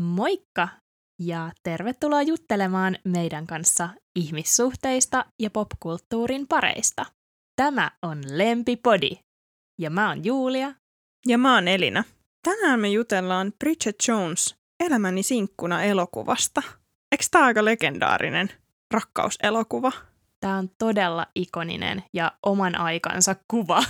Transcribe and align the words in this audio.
Moikka 0.00 0.68
ja 1.18 1.52
tervetuloa 1.62 2.22
juttelemaan 2.22 2.96
meidän 3.04 3.46
kanssa 3.46 3.88
ihmissuhteista 4.16 5.24
ja 5.38 5.50
popkulttuurin 5.50 6.46
pareista. 6.48 7.06
Tämä 7.56 7.90
on 8.02 8.18
Lempipodi 8.30 9.10
ja 9.78 9.90
mä 9.90 10.08
oon 10.08 10.24
Julia. 10.24 10.74
Ja 11.26 11.38
mä 11.38 11.54
oon 11.54 11.68
Elina. 11.68 12.04
Tänään 12.42 12.80
me 12.80 12.88
jutellaan 12.88 13.52
Bridget 13.58 13.96
Jones 14.08 14.56
Elämäni 14.80 15.22
sinkkuna 15.22 15.82
elokuvasta. 15.82 16.62
Eikö 17.12 17.24
tää 17.30 17.44
aika 17.44 17.64
legendaarinen 17.64 18.50
rakkauselokuva? 18.90 19.92
Tämä 20.40 20.56
on 20.56 20.70
todella 20.78 21.26
ikoninen 21.34 22.02
ja 22.12 22.32
oman 22.46 22.78
aikansa 22.78 23.36
kuva, 23.48 23.84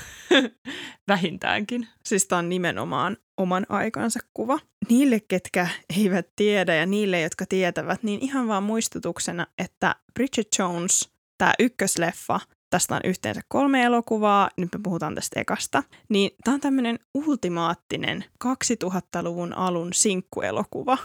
vähintäänkin. 1.09 1.89
Siis 2.05 2.27
tämä 2.27 2.39
on 2.39 2.49
nimenomaan 2.49 3.17
oman 3.37 3.67
aikansa 3.69 4.21
kuva. 4.35 4.59
Niille, 4.89 5.21
ketkä 5.21 5.68
eivät 5.99 6.27
tiedä 6.36 6.75
ja 6.75 6.86
niille, 6.86 7.21
jotka 7.21 7.46
tietävät, 7.46 8.03
niin 8.03 8.21
ihan 8.22 8.49
vaan 8.49 8.63
muistutuksena, 8.63 9.46
että 9.58 9.96
Bridget 10.14 10.49
Jones, 10.58 11.11
tämä 11.39 11.55
ykkösleffa, 11.58 12.41
tästä 12.71 12.94
on 12.94 13.00
yhteensä 13.05 13.41
kolme 13.49 13.82
elokuvaa, 13.82 14.50
nyt 14.57 14.69
me 14.72 14.80
puhutaan 14.82 15.14
tästä 15.14 15.41
ekasta, 15.41 15.82
niin 16.08 16.30
tämä 16.44 16.55
on 16.55 16.61
tämmöinen 16.61 16.99
ultimaattinen 17.14 18.25
2000-luvun 18.44 19.53
alun 19.53 19.93
sinkkuelokuva. 19.93 20.99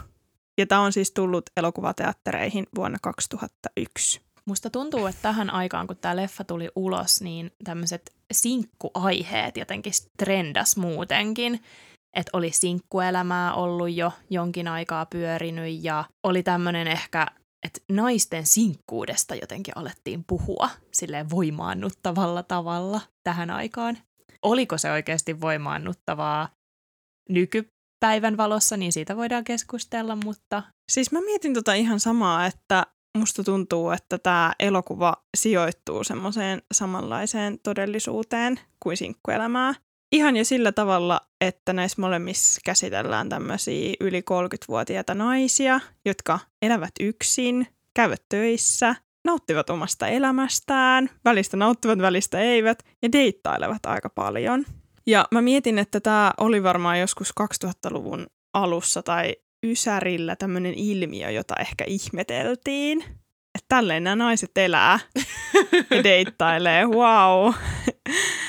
Ja 0.57 0.65
tämä 0.67 0.81
on 0.81 0.93
siis 0.93 1.11
tullut 1.11 1.45
elokuvateattereihin 1.57 2.67
vuonna 2.75 2.97
2001. 3.01 4.21
Musta 4.47 4.69
tuntuu, 4.69 5.05
että 5.05 5.21
tähän 5.21 5.49
aikaan, 5.49 5.87
kun 5.87 5.97
tämä 5.97 6.15
leffa 6.15 6.43
tuli 6.43 6.69
ulos, 6.75 7.21
niin 7.21 7.51
tämmöiset 7.63 8.13
sinkkuaiheet 8.33 9.57
jotenkin 9.57 9.93
trendas 10.17 10.77
muutenkin. 10.77 11.63
Että 12.15 12.29
oli 12.33 12.51
sinkkuelämää 12.51 13.53
ollut 13.53 13.93
jo 13.93 14.11
jonkin 14.29 14.67
aikaa 14.67 15.05
pyörinyt 15.05 15.83
ja 15.83 16.05
oli 16.23 16.43
tämmöinen 16.43 16.87
ehkä, 16.87 17.27
että 17.65 17.81
naisten 17.91 18.45
sinkkuudesta 18.45 19.35
jotenkin 19.35 19.77
alettiin 19.77 20.23
puhua 20.27 20.69
sille 20.91 21.25
voimaannuttavalla 21.29 22.43
tavalla 22.43 23.01
tähän 23.23 23.49
aikaan. 23.49 23.97
Oliko 24.41 24.77
se 24.77 24.91
oikeasti 24.91 25.41
voimaannuttavaa 25.41 26.49
nykypäivän 27.29 28.37
valossa, 28.37 28.77
niin 28.77 28.93
siitä 28.93 29.17
voidaan 29.17 29.43
keskustella, 29.43 30.15
mutta... 30.15 30.63
Siis 30.91 31.11
mä 31.11 31.21
mietin 31.21 31.53
tota 31.53 31.73
ihan 31.73 31.99
samaa, 31.99 32.45
että 32.45 32.85
musta 33.15 33.43
tuntuu, 33.43 33.91
että 33.91 34.17
tämä 34.17 34.53
elokuva 34.59 35.13
sijoittuu 35.37 36.03
semmoiseen 36.03 36.61
samanlaiseen 36.73 37.59
todellisuuteen 37.63 38.59
kuin 38.79 38.97
sinkkuelämää. 38.97 39.73
Ihan 40.11 40.37
jo 40.37 40.45
sillä 40.45 40.71
tavalla, 40.71 41.21
että 41.41 41.73
näissä 41.73 42.01
molemmissa 42.01 42.61
käsitellään 42.65 43.29
tämmöisiä 43.29 43.93
yli 43.99 44.21
30-vuotiaita 44.21 45.13
naisia, 45.13 45.79
jotka 46.05 46.39
elävät 46.61 46.91
yksin, 46.99 47.67
käyvät 47.93 48.21
töissä, 48.29 48.95
nauttivat 49.25 49.69
omasta 49.69 50.07
elämästään, 50.07 51.09
välistä 51.25 51.57
nauttivat, 51.57 51.99
välistä 51.99 52.39
eivät 52.39 52.83
ja 53.01 53.11
deittailevat 53.11 53.85
aika 53.85 54.09
paljon. 54.09 54.65
Ja 55.07 55.27
mä 55.31 55.41
mietin, 55.41 55.79
että 55.79 55.99
tämä 55.99 56.33
oli 56.37 56.63
varmaan 56.63 56.99
joskus 56.99 57.33
2000-luvun 57.41 58.27
alussa 58.53 59.03
tai 59.03 59.35
Ysärillä 59.65 60.35
tämmöinen 60.35 60.73
ilmiö, 60.73 61.29
jota 61.29 61.55
ehkä 61.59 61.83
ihmeteltiin. 61.87 63.01
Että 63.55 63.65
tälleen 63.67 64.03
nämä 64.03 64.15
naiset 64.15 64.57
elää 64.57 64.99
ja 65.89 66.03
deittailee, 66.03 66.85
wow. 66.85 67.53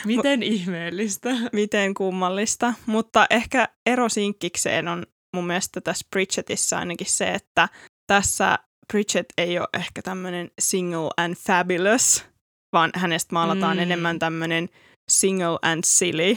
Miten 0.05 0.43
ihmeellistä. 0.43 1.31
Miten 1.53 1.95
kummallista. 1.95 2.75
Mutta 2.87 3.27
ehkä 3.31 3.69
ero 3.87 4.09
sinkkikseen 4.09 4.89
on 4.89 5.07
mun 5.37 5.47
mielestä 5.47 5.81
tässä 5.81 6.07
Bridgetissa 6.11 6.79
ainakin 6.79 7.11
se, 7.11 7.29
että 7.29 7.69
tässä 8.07 8.59
Bridget 8.93 9.27
ei 9.39 9.59
ole 9.59 9.69
ehkä 9.75 10.03
tämmöinen 10.03 10.51
single 10.59 11.11
and 11.17 11.35
fabulous, 11.35 12.25
vaan 12.73 12.91
hänestä 12.95 13.35
maalataan 13.35 13.77
mm. 13.77 13.83
enemmän 13.83 14.19
tämmöinen 14.19 14.69
single 15.09 15.59
and 15.63 15.85
silly 15.85 16.37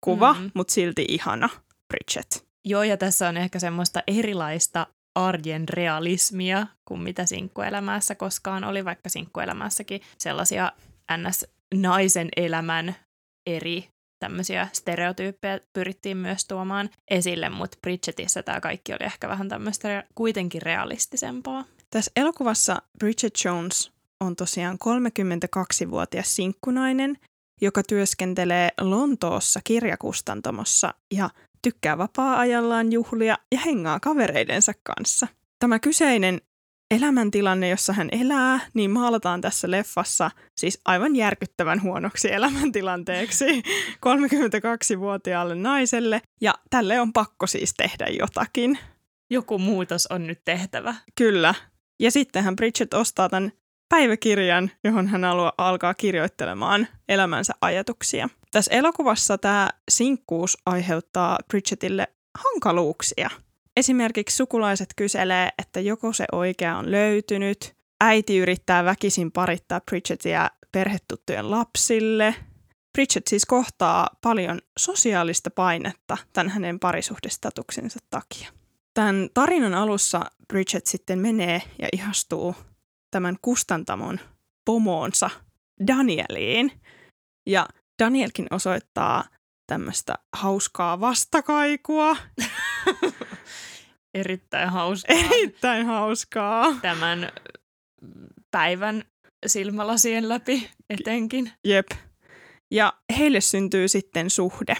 kuva, 0.00 0.34
mm. 0.34 0.50
mutta 0.54 0.72
silti 0.72 1.04
ihana 1.08 1.48
Bridget. 1.88 2.47
Joo, 2.68 2.82
ja 2.82 2.96
tässä 2.96 3.28
on 3.28 3.36
ehkä 3.36 3.58
semmoista 3.58 4.02
erilaista 4.06 4.86
arjen 5.14 5.68
realismia 5.68 6.66
kuin 6.84 7.00
mitä 7.00 7.26
sinkkuelämässä 7.26 8.14
koskaan 8.14 8.64
oli, 8.64 8.84
vaikka 8.84 9.08
sinkkuelämässäkin 9.08 10.00
sellaisia 10.18 10.72
ns-naisen 11.16 12.28
elämän 12.36 12.94
eri 13.46 13.88
tämmöisiä 14.24 14.68
stereotyyppejä 14.72 15.60
pyrittiin 15.72 16.16
myös 16.16 16.44
tuomaan 16.44 16.90
esille, 17.10 17.48
mutta 17.48 17.78
Bridgetissä 17.82 18.42
tämä 18.42 18.60
kaikki 18.60 18.92
oli 18.92 19.04
ehkä 19.04 19.28
vähän 19.28 19.48
tämmöistä 19.48 20.04
kuitenkin 20.14 20.62
realistisempaa. 20.62 21.64
Tässä 21.90 22.10
elokuvassa 22.16 22.82
Bridget 22.98 23.34
Jones 23.44 23.92
on 24.20 24.36
tosiaan 24.36 24.78
32-vuotias 24.84 26.36
sinkkunainen, 26.36 27.18
joka 27.60 27.82
työskentelee 27.82 28.70
Lontoossa 28.80 29.60
kirjakustantamossa 29.64 30.94
ja 31.14 31.30
tykkää 31.62 31.98
vapaa-ajallaan 31.98 32.92
juhlia 32.92 33.38
ja 33.52 33.58
hengaa 33.58 34.00
kavereidensa 34.00 34.72
kanssa. 34.82 35.26
Tämä 35.58 35.78
kyseinen 35.78 36.40
elämäntilanne, 36.90 37.68
jossa 37.68 37.92
hän 37.92 38.08
elää, 38.12 38.60
niin 38.74 38.90
maalataan 38.90 39.40
tässä 39.40 39.70
leffassa 39.70 40.30
siis 40.56 40.80
aivan 40.84 41.16
järkyttävän 41.16 41.82
huonoksi 41.82 42.32
elämäntilanteeksi 42.38 43.62
32-vuotiaalle 44.06 45.54
naiselle, 45.54 46.22
ja 46.40 46.54
tälle 46.70 47.00
on 47.00 47.12
pakko 47.12 47.46
siis 47.46 47.74
tehdä 47.76 48.06
jotakin. 48.06 48.78
Joku 49.30 49.58
muutos 49.58 50.06
on 50.06 50.26
nyt 50.26 50.40
tehtävä. 50.44 50.94
Kyllä. 51.14 51.54
Ja 52.00 52.10
sittenhän 52.10 52.56
Bridget 52.56 52.94
ostaa 52.94 53.28
tämän 53.28 53.52
päiväkirjan, 53.88 54.70
johon 54.84 55.06
hän 55.08 55.24
haluaa 55.24 55.52
alkaa 55.58 55.94
kirjoittelemaan 55.94 56.88
elämänsä 57.08 57.52
ajatuksia. 57.60 58.28
Tässä 58.50 58.74
elokuvassa 58.74 59.38
tämä 59.38 59.70
sinkkuus 59.90 60.58
aiheuttaa 60.66 61.38
Bridgetille 61.48 62.08
hankaluuksia. 62.38 63.30
Esimerkiksi 63.76 64.36
sukulaiset 64.36 64.88
kyselee, 64.96 65.48
että 65.58 65.80
joko 65.80 66.12
se 66.12 66.24
oikea 66.32 66.78
on 66.78 66.90
löytynyt, 66.90 67.76
äiti 68.00 68.38
yrittää 68.38 68.84
väkisin 68.84 69.32
parittaa 69.32 69.80
Bridgetia 69.80 70.50
perhetuttujen 70.72 71.50
lapsille. 71.50 72.34
Bridget 72.92 73.26
siis 73.26 73.44
kohtaa 73.44 74.08
paljon 74.22 74.60
sosiaalista 74.78 75.50
painetta 75.50 76.16
tämän 76.32 76.48
hänen 76.48 76.78
parisuhdestatuksensa 76.78 77.98
takia. 78.10 78.48
Tämän 78.94 79.28
tarinan 79.34 79.74
alussa 79.74 80.20
Bridget 80.48 80.86
sitten 80.86 81.18
menee 81.18 81.62
ja 81.78 81.88
ihastuu 81.92 82.54
tämän 83.10 83.36
kustantamon 83.42 84.20
pomoonsa 84.64 85.30
Danieliin. 85.86 86.72
Ja 87.46 87.68
Danielkin 88.02 88.46
osoittaa 88.50 89.24
tämmöistä 89.66 90.14
hauskaa 90.36 91.00
vastakaikua. 91.00 92.16
Erittäin 94.14 94.68
hauskaa. 94.68 95.16
Erittäin 95.16 95.86
hauskaa. 95.86 96.74
Tämän 96.82 97.32
päivän 98.50 99.04
silmälasien 99.46 100.28
läpi 100.28 100.70
etenkin. 100.90 101.52
Jep. 101.64 101.86
Ja 102.70 102.92
heille 103.18 103.40
syntyy 103.40 103.88
sitten 103.88 104.30
suhde. 104.30 104.76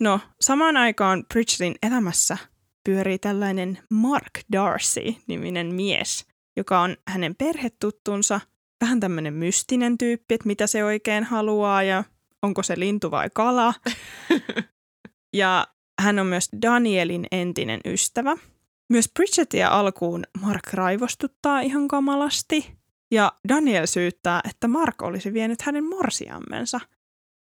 No, 0.00 0.20
samaan 0.40 0.76
aikaan 0.76 1.24
Bridgetin 1.32 1.74
elämässä 1.82 2.38
pyörii 2.84 3.18
tällainen 3.18 3.78
Mark 3.90 4.40
Darcy-niminen 4.52 5.74
mies, 5.74 6.26
joka 6.56 6.80
on 6.80 6.96
hänen 7.08 7.34
perhetuttunsa, 7.34 8.40
vähän 8.80 9.00
tämmöinen 9.00 9.34
mystinen 9.34 9.98
tyyppi, 9.98 10.34
että 10.34 10.46
mitä 10.46 10.66
se 10.66 10.84
oikein 10.84 11.24
haluaa 11.24 11.82
ja 11.82 12.04
onko 12.42 12.62
se 12.62 12.74
lintu 12.78 13.10
vai 13.10 13.30
kala. 13.34 13.74
ja 15.32 15.66
hän 16.00 16.18
on 16.18 16.26
myös 16.26 16.48
Danielin 16.62 17.26
entinen 17.32 17.80
ystävä. 17.84 18.36
Myös 18.90 19.10
Bridgetia 19.14 19.68
alkuun 19.68 20.24
Mark 20.40 20.72
raivostuttaa 20.72 21.60
ihan 21.60 21.88
kamalasti. 21.88 22.72
Ja 23.10 23.32
Daniel 23.48 23.86
syyttää, 23.86 24.40
että 24.50 24.68
Mark 24.68 25.02
olisi 25.02 25.32
vienyt 25.32 25.62
hänen 25.62 25.84
morsiammensa, 25.84 26.80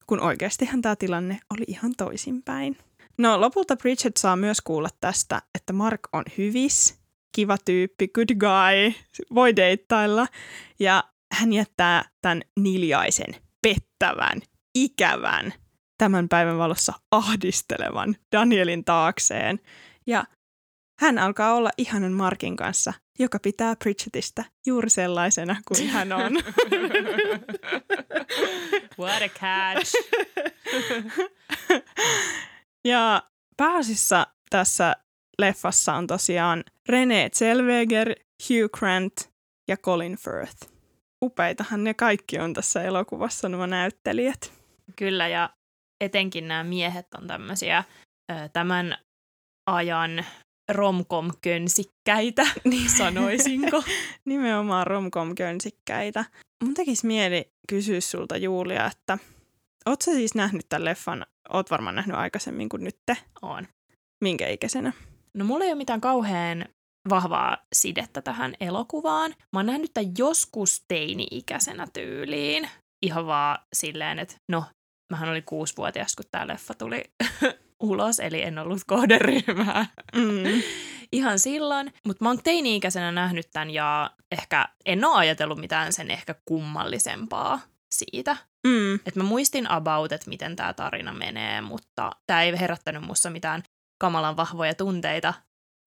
kun 0.06 0.20
oikeastihan 0.20 0.82
tämä 0.82 0.96
tilanne 0.96 1.40
oli 1.50 1.64
ihan 1.66 1.94
toisinpäin. 1.96 2.76
No 3.18 3.40
lopulta 3.40 3.76
Bridget 3.76 4.16
saa 4.16 4.36
myös 4.36 4.60
kuulla 4.60 4.88
tästä, 5.00 5.42
että 5.54 5.72
Mark 5.72 6.00
on 6.12 6.24
hyvis, 6.38 7.01
kiva 7.32 7.56
tyyppi, 7.64 8.08
good 8.08 8.34
guy, 8.34 8.92
voi 9.34 9.56
deittailla. 9.56 10.26
Ja 10.80 11.04
hän 11.32 11.52
jättää 11.52 12.04
tämän 12.22 12.42
niljaisen, 12.56 13.36
pettävän 13.62 14.40
ikävän, 14.74 15.52
tämän 15.98 16.28
päivän 16.28 16.58
valossa 16.58 16.92
ahdistelevan 17.10 18.16
Danielin 18.32 18.84
taakseen. 18.84 19.60
Ja 20.06 20.24
hän 21.00 21.18
alkaa 21.18 21.54
olla 21.54 21.70
ihanan 21.78 22.12
Markin 22.12 22.56
kanssa, 22.56 22.92
joka 23.18 23.38
pitää 23.38 23.76
Bridgetistä 23.76 24.44
juuri 24.66 24.90
sellaisena 24.90 25.56
kuin 25.68 25.88
hän 25.88 26.12
on. 26.12 26.32
What 28.98 29.22
a 29.22 29.28
catch! 29.28 29.94
ja 32.84 33.22
pääasiassa 33.56 34.26
tässä 34.50 34.96
leffassa 35.38 35.94
on 35.94 36.06
tosiaan 36.06 36.64
René 36.88 37.30
Zellweger, 37.30 38.14
Hugh 38.48 38.70
Grant 38.78 39.30
ja 39.68 39.76
Colin 39.76 40.16
Firth. 40.16 40.72
Upeitahan 41.24 41.84
ne 41.84 41.94
kaikki 41.94 42.38
on 42.38 42.54
tässä 42.54 42.82
elokuvassa, 42.82 43.48
nuo 43.48 43.66
näyttelijät. 43.66 44.52
Kyllä, 44.96 45.28
ja 45.28 45.50
etenkin 46.00 46.48
nämä 46.48 46.64
miehet 46.64 47.06
on 47.18 47.26
tämmöisiä 47.26 47.84
tämän 48.52 48.96
ajan 49.66 50.24
romcom-könsikkäitä, 50.72 52.46
niin 52.64 52.90
sanoisinko. 52.98 53.82
Nimenomaan 54.24 54.86
romcom-könsikkäitä. 54.86 56.24
Mun 56.64 56.74
tekisi 56.74 57.06
mieli 57.06 57.52
kysyä 57.68 58.00
sulta 58.00 58.36
Julia, 58.36 58.86
että 58.86 59.18
oot 59.86 60.02
sä 60.02 60.12
siis 60.12 60.34
nähnyt 60.34 60.66
tämän 60.68 60.84
leffan, 60.84 61.26
oot 61.48 61.70
varmaan 61.70 61.96
nähnyt 61.96 62.16
aikaisemmin 62.16 62.68
kuin 62.68 62.84
nytte? 62.84 63.16
On. 63.42 63.68
Minkä 64.20 64.48
ikäisenä? 64.48 64.92
No 65.36 65.44
mulla 65.44 65.64
ei 65.64 65.70
ole 65.70 65.78
mitään 65.78 66.00
kauhean 66.00 66.64
vahvaa 67.10 67.56
sidettä 67.74 68.22
tähän 68.22 68.54
elokuvaan. 68.60 69.34
Mä 69.52 69.58
oon 69.58 69.66
nähnyt 69.66 69.90
tämän 69.94 70.12
joskus 70.18 70.84
teini-ikäisenä 70.88 71.86
tyyliin. 71.92 72.68
Ihan 73.02 73.26
vaan 73.26 73.58
silleen, 73.72 74.18
että 74.18 74.34
no, 74.50 74.64
mähän 75.12 75.28
oli 75.28 75.42
kuusivuotias, 75.42 76.16
kun 76.16 76.24
tämä 76.30 76.46
leffa 76.46 76.74
tuli 76.74 77.04
ulos, 77.82 78.20
eli 78.20 78.42
en 78.42 78.58
ollut 78.58 78.82
kohderyhmää. 78.86 79.86
Mm. 80.16 80.62
Ihan 81.12 81.38
silloin. 81.38 81.92
Mutta 82.06 82.24
mä 82.24 82.28
oon 82.28 82.42
teini-ikäisenä 82.42 83.12
nähnyt 83.12 83.48
tämän 83.52 83.70
ja 83.70 84.10
ehkä 84.32 84.68
en 84.86 85.04
ole 85.04 85.16
ajatellut 85.16 85.58
mitään 85.58 85.92
sen 85.92 86.10
ehkä 86.10 86.34
kummallisempaa 86.44 87.60
siitä. 87.94 88.36
Mm. 88.66 88.94
Et 88.94 89.16
mä 89.16 89.22
muistin 89.22 89.70
about, 89.70 90.12
että 90.12 90.28
miten 90.28 90.56
tämä 90.56 90.74
tarina 90.74 91.12
menee, 91.12 91.60
mutta 91.60 92.10
tämä 92.26 92.42
ei 92.42 92.60
herättänyt 92.60 93.02
mussa 93.02 93.30
mitään 93.30 93.62
kamalan 94.02 94.36
vahvoja 94.36 94.74
tunteita. 94.74 95.34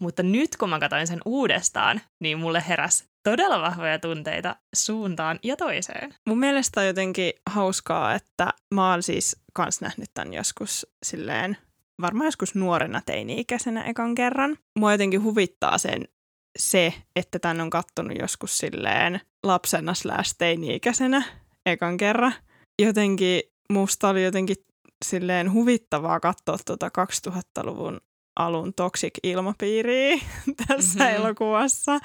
Mutta 0.02 0.24
nyt 0.24 0.58
kun 0.58 0.70
mä 0.70 0.80
katsoin 0.80 1.08
sen 1.08 1.22
uudestaan, 1.26 2.02
niin 2.20 2.40
mulle 2.40 2.64
heräs 2.68 3.04
todella 3.24 3.62
vahvoja 3.62 4.00
tunteita 4.00 4.56
suuntaan 4.76 5.40
ja 5.44 5.58
toiseen. 5.58 6.16
Mun 6.28 6.40
mielestä 6.40 6.80
on 6.80 6.88
jotenkin 6.88 7.34
hauskaa, 7.50 8.14
että 8.14 8.54
mä 8.74 8.92
oon 8.92 9.04
siis 9.04 9.36
kans 9.54 9.82
nähnyt 9.82 10.10
tämän 10.14 10.34
joskus 10.34 10.88
silleen 11.06 11.58
varmaan 12.02 12.28
joskus 12.28 12.56
nuorena 12.56 13.02
teini-ikäisenä 13.06 13.84
ekan 13.84 14.16
kerran. 14.16 14.58
Mua 14.80 14.92
jotenkin 14.92 15.24
huvittaa 15.24 15.78
sen, 15.78 16.08
se, 16.60 16.94
että 17.16 17.40
tämän 17.40 17.62
on 17.62 17.70
kattonut 17.70 18.18
joskus 18.20 18.58
silleen 18.58 19.22
lapsena 19.44 19.94
slash 19.94 20.36
teini-ikäisenä 20.38 21.24
ekan 21.66 21.98
kerran. 21.98 22.34
Jotenkin 22.82 23.42
musta 23.70 24.10
oli 24.10 24.24
jotenkin 24.24 24.56
silleen 25.06 25.54
huvittavaa 25.54 26.20
katsoa 26.20 26.58
tuota 26.66 26.90
2000-luvun 27.28 28.02
alun 28.36 28.74
toxic-ilmapiiriä 28.74 30.20
tässä 30.68 31.00
mm-hmm. 31.00 31.16
elokuvassa 31.16 32.00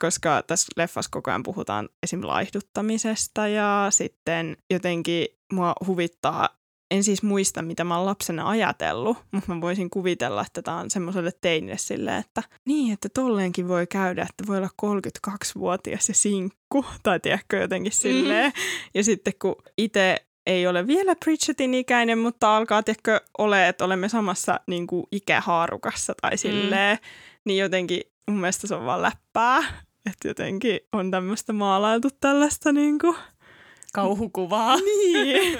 koska 0.00 0.42
tässä 0.46 0.68
leffassa 0.76 1.10
koko 1.10 1.30
ajan 1.30 1.42
puhutaan 1.42 1.88
esim. 2.02 2.20
laihduttamisesta 2.26 3.48
ja 3.48 3.86
sitten 3.90 4.56
jotenkin 4.70 5.26
mua 5.52 5.74
huvittaa 5.86 6.58
en 6.90 7.04
siis 7.04 7.22
muista, 7.22 7.62
mitä 7.62 7.84
mä 7.84 7.96
oon 7.96 8.06
lapsena 8.06 8.48
ajatellut, 8.48 9.18
mutta 9.32 9.54
mä 9.54 9.60
voisin 9.60 9.90
kuvitella, 9.90 10.44
että 10.46 10.62
tämä 10.62 10.76
on 10.76 10.90
semmoiselle 10.90 11.32
teinille 11.40 11.78
silleen, 11.78 12.20
että 12.20 12.42
niin, 12.64 12.92
että 12.92 13.08
tolleenkin 13.14 13.68
voi 13.68 13.86
käydä, 13.86 14.22
että 14.22 14.46
voi 14.46 14.56
olla 14.56 14.68
32-vuotias 15.30 16.08
ja 16.08 16.14
sinkku, 16.14 16.84
tai 17.02 17.20
tiedätkö 17.20 17.56
jotenkin 17.56 17.92
mm. 17.92 17.94
silleen. 17.94 18.52
Mm. 18.56 18.62
Ja 18.94 19.04
sitten 19.04 19.32
kun 19.42 19.56
itse 19.78 20.27
ei 20.48 20.66
ole 20.66 20.86
vielä 20.86 21.14
Bridgetin 21.16 21.74
ikäinen, 21.74 22.18
mutta 22.18 22.56
alkaa 22.56 22.82
tiedätkö 22.82 23.20
ole, 23.38 23.68
että 23.68 23.84
olemme 23.84 24.08
samassa 24.08 24.60
niin 24.66 24.86
kuin 24.86 25.06
ikähaarukassa 25.12 26.14
tai 26.22 26.30
mm. 26.30 26.38
silleen, 26.38 26.96
mm. 26.96 27.08
niin 27.44 27.58
jotenkin 27.58 28.00
mun 28.30 28.40
mielestä 28.40 28.66
se 28.66 28.74
on 28.74 28.86
vaan 28.86 29.02
läppää. 29.02 29.58
Että 30.10 30.28
jotenkin 30.28 30.80
on 30.92 31.10
tämmöistä 31.10 31.52
maalailtu 31.52 32.08
tällaista 32.20 32.72
niin 32.82 32.98
kuin 32.98 33.16
kauhukuvaa. 33.92 34.76
Niin. 34.86 35.58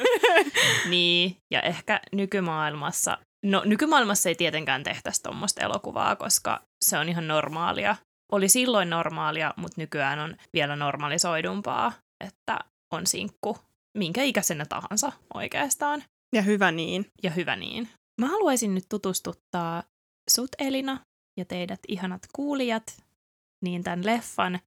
niin, 0.88 1.36
ja 1.50 1.60
ehkä 1.60 2.00
nykymaailmassa, 2.12 3.18
no 3.44 3.62
nykymaailmassa 3.64 4.28
ei 4.28 4.34
tietenkään 4.34 4.82
tehtäisi 4.82 5.22
tuommoista 5.22 5.64
elokuvaa, 5.64 6.16
koska 6.16 6.62
se 6.84 6.98
on 6.98 7.08
ihan 7.08 7.28
normaalia. 7.28 7.96
Oli 8.32 8.48
silloin 8.48 8.90
normaalia, 8.90 9.54
mutta 9.56 9.80
nykyään 9.80 10.18
on 10.18 10.36
vielä 10.52 10.76
normalisoidumpaa, 10.76 11.92
että 12.24 12.58
on 12.92 13.06
sinkku 13.06 13.56
minkä 13.98 14.22
ikäisenä 14.22 14.64
tahansa 14.68 15.12
oikeastaan. 15.34 16.04
Ja 16.34 16.42
hyvä 16.42 16.72
niin. 16.72 17.06
Ja 17.22 17.30
hyvä 17.30 17.56
niin. 17.56 17.88
Mä 18.20 18.26
haluaisin 18.26 18.74
nyt 18.74 18.84
tutustuttaa 18.88 19.82
sut 20.30 20.50
Elina 20.58 21.00
ja 21.38 21.44
teidät 21.44 21.80
ihanat 21.88 22.22
kuulijat 22.32 23.02
niin 23.64 23.84
tämän 23.84 24.06
leffan 24.06 24.58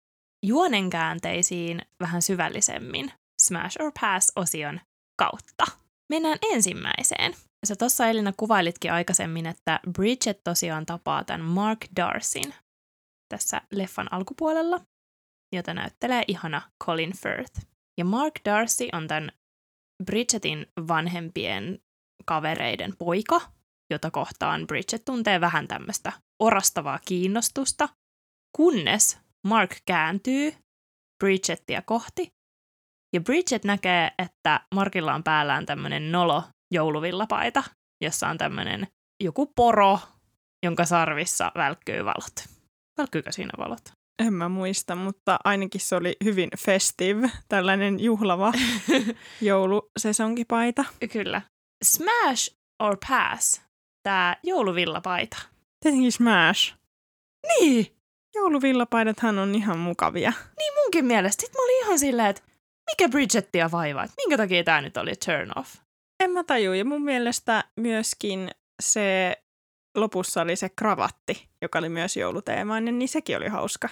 juonenkäänteisiin 0.46 1.82
vähän 2.00 2.22
syvällisemmin. 2.22 3.12
Smash 3.42 3.82
or 3.82 3.92
Pass-osion 4.02 4.80
kautta. 5.20 5.66
Mennään 6.10 6.38
ensimmäiseen. 6.52 7.34
Sä 7.66 7.76
tuossa 7.76 8.08
Elina 8.08 8.34
kuvailitkin 8.38 8.94
aikaisemmin, 8.94 9.46
että 9.46 9.80
Bridget 9.94 10.44
tosiaan 10.44 10.86
tapaa 10.86 11.24
tämän 11.24 11.46
Mark 11.46 11.80
Darcyn 11.96 12.54
tässä 13.30 13.62
leffan 13.72 14.14
alkupuolella, 14.14 14.82
jota 15.56 15.74
näyttelee 15.74 16.24
ihana 16.28 16.62
Colin 16.84 17.18
Firth. 17.18 17.71
Ja 17.98 18.06
Mark 18.06 18.34
Darcy 18.46 18.88
on 18.94 19.08
tämän 19.08 19.32
Bridgetin 20.06 20.68
vanhempien 20.88 21.80
kavereiden 22.26 22.98
poika, 22.98 23.42
jota 23.90 24.12
kohtaan 24.12 24.68
Bridget 24.68 25.06
tuntee 25.06 25.42
vähän 25.42 25.68
tämmöistä 25.68 26.12
orastavaa 26.40 27.00
kiinnostusta, 27.06 27.90
kunnes 28.58 29.20
Mark 29.48 29.76
kääntyy 29.86 30.54
Bridgettia 31.24 31.82
kohti 31.82 32.34
ja 33.14 33.22
Bridget 33.22 33.64
näkee, 33.64 34.12
että 34.18 34.60
Markilla 34.76 35.14
on 35.14 35.24
päällään 35.24 35.66
tämmöinen 35.66 36.12
nolo 36.12 36.44
jouluvillapaita, 36.72 37.64
jossa 38.04 38.28
on 38.28 38.38
tämmöinen 38.38 38.88
joku 39.24 39.46
poro, 39.56 40.00
jonka 40.66 40.86
sarvissa 40.86 41.52
välkkyy 41.56 42.06
valot. 42.06 42.50
Välkkyykö 42.98 43.32
siinä 43.32 43.52
valot? 43.58 44.01
En 44.20 44.34
mä 44.34 44.50
muista, 44.50 44.96
mutta 44.96 45.40
ainakin 45.44 45.82
se 45.82 45.96
oli 45.96 46.16
hyvin 46.24 46.50
festive, 46.58 47.32
tällainen 47.50 48.00
juhlava 48.00 48.54
joulusesonkipaita. 49.42 50.86
Kyllä. 51.12 51.42
Smash 51.84 52.56
or 52.84 52.98
pass, 53.10 53.62
tämä 54.04 54.36
jouluvillapaita. 54.44 55.38
Tietenkin 55.84 56.12
smash. 56.12 56.76
Niin! 57.48 57.88
Jouluvillapaidathan 58.36 59.40
on 59.40 59.56
ihan 59.56 59.80
mukavia. 59.80 60.34
Niin 60.58 60.74
munkin 60.84 61.06
mielestä. 61.06 61.42
Sitten 61.42 61.62
mä 61.62 61.64
olin 61.64 61.86
ihan 61.86 62.00
silleen, 62.00 62.28
että 62.28 62.42
mikä 62.92 63.10
Bridgettia 63.10 63.72
vaivaa? 63.72 64.04
Että 64.04 64.16
minkä 64.18 64.38
takia 64.38 64.64
tämä 64.64 64.82
nyt 64.82 64.98
oli 64.98 65.14
turn 65.26 65.52
off? 65.56 65.76
En 66.24 66.32
mä 66.32 66.44
tajua. 66.44 66.76
Ja 66.76 66.86
mun 66.86 67.02
mielestä 67.02 67.64
myöskin 67.80 68.52
se 68.82 69.38
lopussa 69.96 70.42
oli 70.42 70.56
se 70.56 70.70
kravatti, 70.70 71.50
joka 71.62 71.80
oli 71.80 71.90
myös 71.90 72.18
jouluteemainen, 72.18 73.00
niin 73.00 73.10
sekin 73.10 73.38
oli 73.38 73.48
hauska. 73.48 73.90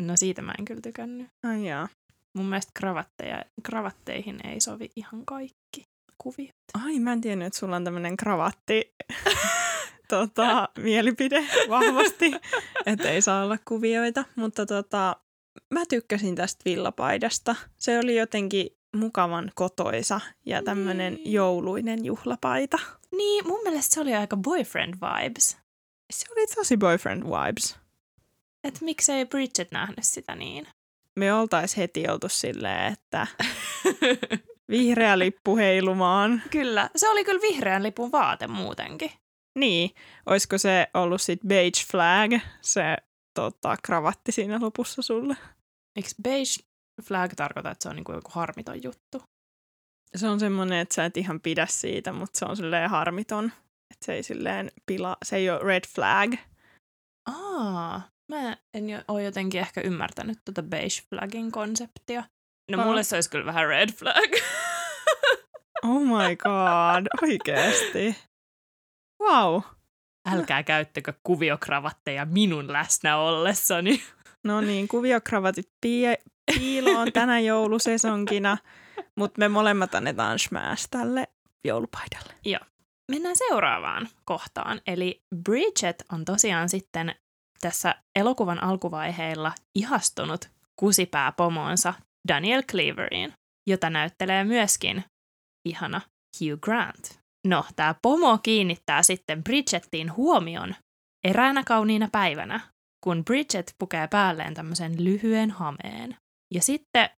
No 0.00 0.16
siitä 0.16 0.42
mä 0.42 0.54
en 0.58 0.64
kyllä 0.64 0.80
tykännyt. 0.80 1.28
Ai 1.42 1.66
jaa. 1.66 1.88
Mun 2.34 2.46
mielestä 2.46 2.72
kravatteja, 2.74 3.44
kravatteihin 3.62 4.46
ei 4.46 4.60
sovi 4.60 4.90
ihan 4.96 5.26
kaikki 5.26 5.84
kuviot. 6.18 6.54
Ai, 6.84 6.98
mä 6.98 7.12
en 7.12 7.20
tiennyt, 7.20 7.46
että 7.46 7.58
sulla 7.58 7.76
on 7.76 7.84
tämmöinen 7.84 8.16
kravatti 8.16 8.94
tota, 10.08 10.68
mielipide 10.78 11.46
vahvasti, 11.68 12.32
että 12.86 13.10
ei 13.10 13.22
saa 13.22 13.44
olla 13.44 13.58
kuvioita. 13.64 14.24
Mutta 14.36 14.66
tota, 14.66 15.16
mä 15.74 15.86
tykkäsin 15.88 16.34
tästä 16.34 16.62
villapaidasta. 16.64 17.56
Se 17.78 17.98
oli 17.98 18.16
jotenkin 18.16 18.77
mukavan 18.96 19.52
kotoisa 19.54 20.20
ja 20.46 20.62
tämmöinen 20.62 21.14
niin. 21.14 21.32
jouluinen 21.32 22.04
juhlapaita. 22.04 22.78
Niin, 23.16 23.46
mun 23.46 23.62
mielestä 23.62 23.94
se 23.94 24.00
oli 24.00 24.14
aika 24.14 24.36
boyfriend 24.36 24.94
vibes. 24.94 25.58
Se 26.12 26.26
oli 26.32 26.46
tosi 26.46 26.76
boyfriend 26.76 27.22
vibes. 27.22 27.76
Et 28.64 28.80
miksei 28.80 29.26
Bridget 29.26 29.70
nähnyt 29.70 30.04
sitä 30.04 30.34
niin? 30.34 30.66
Me 31.16 31.32
oltais 31.32 31.76
heti 31.76 32.08
oltu 32.08 32.28
silleen, 32.28 32.92
että 32.92 33.26
vihreä 34.70 35.18
lippu 35.18 35.56
heilumaan. 35.56 36.42
Kyllä, 36.50 36.90
se 36.96 37.08
oli 37.08 37.24
kyllä 37.24 37.40
vihreän 37.42 37.82
lipun 37.82 38.12
vaate 38.12 38.46
muutenkin. 38.46 39.10
Niin, 39.54 39.90
olisiko 40.26 40.58
se 40.58 40.86
ollut 40.94 41.22
sitten 41.22 41.48
beige 41.48 41.80
flag, 41.90 42.32
se 42.60 42.96
tota, 43.34 43.76
kravatti 43.82 44.32
siinä 44.32 44.58
lopussa 44.60 45.02
sulle? 45.02 45.36
Eikö 45.96 46.08
beige 46.22 46.67
flag 47.02 47.32
tarkoita, 47.36 47.70
että 47.70 47.82
se 47.82 47.88
on 47.88 47.96
niinku 47.96 48.12
joku 48.12 48.30
harmiton 48.34 48.82
juttu? 48.82 49.22
Se 50.16 50.28
on 50.28 50.40
semmoinen, 50.40 50.78
että 50.78 50.94
sä 50.94 51.04
et 51.04 51.16
ihan 51.16 51.40
pidä 51.40 51.66
siitä, 51.70 52.12
mutta 52.12 52.38
se 52.38 52.44
on 52.44 52.56
silleen 52.56 52.90
harmiton. 52.90 53.52
Että 53.90 54.06
se 54.06 54.14
ei 54.14 54.22
silleen 54.22 54.70
pila, 54.86 55.16
se 55.24 55.36
ei 55.36 55.50
ole 55.50 55.60
red 55.64 55.84
flag. 55.94 56.34
Aa, 57.26 58.02
mä 58.28 58.56
en 58.74 58.90
jo, 58.90 59.02
ole 59.08 59.22
jotenkin 59.22 59.60
ehkä 59.60 59.80
ymmärtänyt 59.80 60.38
tuota 60.44 60.62
beige 60.62 61.02
flagin 61.10 61.52
konseptia. 61.52 62.24
No 62.70 62.84
mulle 62.84 63.02
se 63.02 63.14
olisi 63.14 63.30
kyllä 63.30 63.46
vähän 63.46 63.68
red 63.68 63.92
flag. 63.92 64.30
oh 65.86 66.02
my 66.02 66.36
god, 66.36 67.06
oikeesti. 67.22 68.16
Wow. 69.22 69.62
älkää 70.28 70.62
käyttäkö 70.62 71.12
kuviokravatteja 71.22 72.24
minun 72.24 72.72
läsnä 72.72 73.16
ollessani. 73.16 74.02
No 74.44 74.60
niin, 74.60 74.88
kuviokravatit 74.88 75.68
pii- 75.86 76.32
piiloon 76.54 77.12
tänä 77.12 77.40
joulusesonkina, 77.40 78.58
mutta 79.16 79.38
me 79.38 79.48
molemmat 79.48 79.94
annetaan 79.94 80.38
smash 80.38 80.88
tälle 80.90 81.28
joulupaidalle. 81.64 82.34
Joo. 82.44 82.60
Mennään 83.10 83.36
seuraavaan 83.36 84.08
kohtaan. 84.24 84.80
Eli 84.86 85.22
Bridget 85.44 86.04
on 86.12 86.24
tosiaan 86.24 86.68
sitten 86.68 87.14
tässä 87.60 87.94
elokuvan 88.16 88.62
alkuvaiheilla 88.62 89.52
ihastunut 89.74 90.50
kusipääpomoonsa 90.76 91.94
Daniel 92.28 92.62
Cleaveriin, 92.62 93.32
jota 93.66 93.90
näyttelee 93.90 94.44
myöskin 94.44 95.04
ihana 95.64 96.00
Hugh 96.40 96.60
Grant. 96.60 97.18
No, 97.46 97.64
tämä 97.76 97.94
pomo 98.02 98.38
kiinnittää 98.38 99.02
sitten 99.02 99.44
Bridgettiin 99.44 100.16
huomion 100.16 100.74
eräänä 101.24 101.64
kauniina 101.64 102.08
päivänä, 102.12 102.60
kun 103.04 103.24
Bridget 103.24 103.74
pukee 103.78 104.08
päälleen 104.08 104.54
tämmöisen 104.54 105.04
lyhyen 105.04 105.50
hameen. 105.50 106.16
Ja 106.54 106.62
sitten 106.62 107.10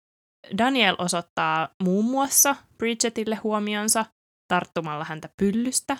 Daniel 0.57 0.95
osoittaa 0.97 1.69
muun 1.83 2.05
muassa 2.05 2.55
Bridgetille 2.77 3.35
huomionsa 3.35 4.05
tarttumalla 4.47 5.03
häntä 5.03 5.29
pyllystä 5.37 5.97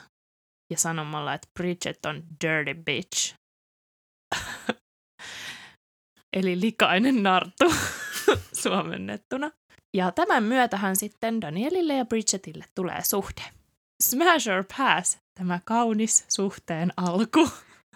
ja 0.72 0.78
sanomalla, 0.78 1.34
että 1.34 1.48
Bridget 1.60 2.06
on 2.06 2.24
dirty 2.44 2.74
bitch. 2.84 3.36
Eli 6.38 6.62
likainen 6.62 7.24
narttu 7.24 7.74
suomennettuna. 8.64 9.52
Ja 9.94 10.12
tämän 10.12 10.44
myötähän 10.44 10.96
sitten 10.96 11.42
Danielille 11.42 11.94
ja 11.96 12.06
Bridgetille 12.06 12.66
tulee 12.76 13.04
suhde. 13.04 13.42
Smash 14.04 14.50
or 14.50 14.64
pass, 14.78 15.18
tämä 15.40 15.60
kaunis 15.66 16.26
suhteen 16.28 16.94
alku. 16.98 17.50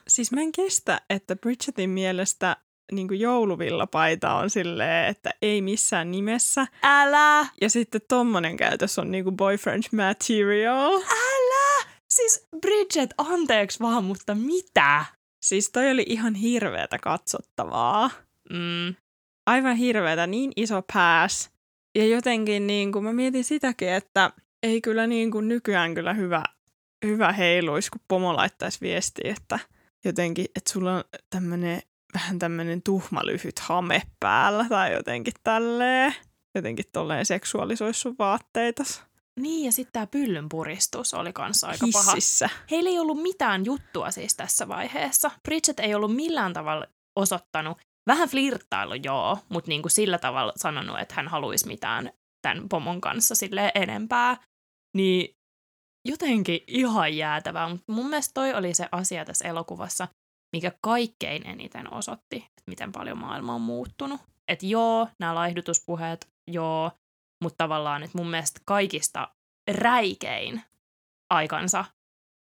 Siis 0.08 0.32
mä 0.32 0.42
en 0.42 0.52
kestä, 0.52 1.02
että 1.10 1.36
Bridgetin 1.36 1.90
mielestä 1.90 2.58
niin 2.92 3.20
jouluvillapaita 3.20 4.34
on 4.34 4.50
silleen, 4.50 5.08
että 5.08 5.30
ei 5.42 5.62
missään 5.62 6.12
nimessä. 6.12 6.68
Älä! 6.84 7.48
Ja 7.62 7.70
sitten 7.70 8.02
tommonen 8.08 8.58
käytös 8.58 9.00
on 9.00 9.12
niin 9.12 9.38
boyfriend 9.38 9.84
material. 9.92 10.94
Älä! 10.94 11.86
Siis 12.10 12.48
Bridget, 12.62 13.14
anteeksi 13.18 13.80
vaan, 13.80 14.04
mutta 14.04 14.36
mitä? 14.36 15.06
Siis 15.46 15.70
toi 15.72 15.92
oli 15.92 16.06
ihan 16.08 16.36
hirveätä 16.36 16.98
katsottavaa. 17.00 18.10
Mm. 18.50 18.96
Aivan 19.46 19.76
hirveätä, 19.76 20.28
niin 20.28 20.52
iso 20.56 20.82
pass. 20.94 21.50
Ja 21.96 22.06
jotenkin 22.06 22.68
niin 22.68 22.92
kuin 22.92 23.04
mä 23.04 23.14
mietin 23.14 23.44
sitäkin, 23.44 23.90
että 23.90 24.32
ei 24.64 24.82
kyllä 24.82 25.08
niin 25.08 25.32
kuin 25.32 25.48
nykyään 25.48 25.96
kyllä 25.96 26.14
hyvä, 26.14 26.44
hyvä 27.06 27.32
heiluisi, 27.32 27.92
kun 27.92 28.02
pomo 28.08 28.36
laittaisi 28.36 28.82
viestiä, 28.82 29.36
että 29.38 29.60
jotenkin, 30.06 30.46
että 30.56 30.72
sulla 30.72 30.96
on 30.96 31.04
tämmöinen 31.30 31.82
vähän 32.16 32.40
tämmöinen 32.40 32.82
tuhma 32.84 33.26
lyhyt 33.26 33.60
hame 33.60 34.02
päällä 34.20 34.66
tai 34.70 34.94
jotenkin 34.94 35.34
tälleen. 35.44 36.16
Jotenkin 36.56 36.86
tolleen 36.94 37.26
seksuaalisoisi 37.26 38.00
sun 38.00 38.16
vaatteita. 38.20 38.84
Niin, 39.40 39.66
ja 39.66 39.72
sitten 39.72 39.94
tämä 39.94 40.08
pyllyn 40.08 40.50
puristus 40.50 41.14
oli 41.14 41.34
kanssa 41.34 41.68
aika 41.68 41.86
Hississä. 41.86 42.50
paha. 42.50 42.66
Heillä 42.72 42.90
ei 42.90 43.00
ollut 43.00 43.22
mitään 43.22 43.66
juttua 43.66 44.12
siis 44.12 44.36
tässä 44.36 44.68
vaiheessa. 44.68 45.32
Bridget 45.44 45.80
ei 45.80 45.96
ollut 45.96 46.16
millään 46.16 46.54
tavalla 46.54 46.86
osoittanut, 47.16 47.78
vähän 48.08 48.30
flirttailu 48.30 48.94
joo, 48.94 49.38
mutta 49.50 49.70
niin 49.70 49.82
kuin 49.82 49.92
sillä 49.92 50.18
tavalla 50.18 50.54
sanonut, 50.56 51.00
että 51.00 51.16
hän 51.16 51.28
haluaisi 51.28 51.68
mitään 51.68 52.12
tämän 52.42 52.70
pomon 52.70 53.02
kanssa 53.02 53.36
sille 53.36 53.72
enempää. 53.76 54.38
Niin 54.98 55.36
jotenkin 56.08 56.60
ihan 56.68 57.18
jäätävää, 57.18 57.70
mutta 57.70 57.92
mun 57.92 58.10
mielestä 58.10 58.34
toi 58.34 58.54
oli 58.54 58.74
se 58.74 58.88
asia 58.92 59.26
tässä 59.26 59.48
elokuvassa, 59.48 60.08
mikä 60.56 60.72
kaikkein 60.82 61.48
eniten 61.48 61.94
osoitti, 61.94 62.36
että 62.36 62.64
miten 62.68 62.92
paljon 62.92 63.18
maailma 63.18 63.56
on 63.56 63.62
muuttunut. 63.62 64.22
Että 64.48 64.66
joo, 64.66 65.08
nämä 65.20 65.36
laihdutuspuheet, 65.36 66.30
joo, 66.48 66.92
mutta 67.44 67.58
tavallaan, 67.58 68.04
että 68.04 68.18
mun 68.18 68.30
mielestä 68.30 68.62
kaikista 68.66 69.28
räikein 69.72 70.62
aikansa 71.30 71.86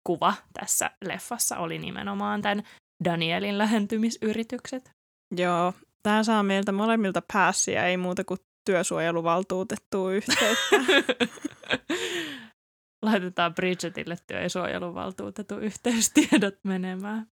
kuva 0.03 0.33
tässä 0.53 0.91
leffassa 1.05 1.57
oli 1.57 1.79
nimenomaan 1.79 2.41
tämän 2.41 2.63
Danielin 3.03 3.57
lähentymisyritykset. 3.57 4.91
Joo, 5.37 5.73
tämä 6.03 6.23
saa 6.23 6.43
meiltä 6.43 6.71
molemmilta 6.71 7.21
päässiä, 7.33 7.85
ei 7.85 7.97
muuta 7.97 8.23
kuin 8.23 8.39
työsuojeluvaltuutettu 8.65 10.09
yhteyttä. 10.09 10.75
Laitetaan 13.05 13.55
Bridgetille 13.55 14.17
työsuojeluvaltuutettu 14.27 15.57
yhteystiedot 15.57 16.55
menemään. 16.63 17.27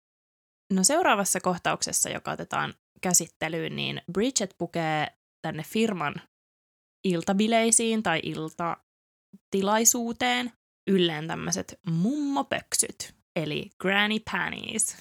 No 0.73 0.85
seuraavassa 0.85 1.41
kohtauksessa, 1.41 2.11
joka 2.11 2.31
otetaan 2.31 2.75
käsittelyyn, 3.01 3.77
niin 3.77 4.03
Bridget 4.13 4.55
pukee 4.59 5.07
tänne 5.43 5.63
firman 5.63 6.15
iltabileisiin 7.05 8.03
tai 8.03 8.21
iltatilaisuuteen 8.23 10.53
ylleen 10.91 11.29
tämmöiset 11.29 11.81
mummopöksyt, 11.87 13.15
eli 13.37 13.71
granny 13.81 14.19
panties, 14.33 14.97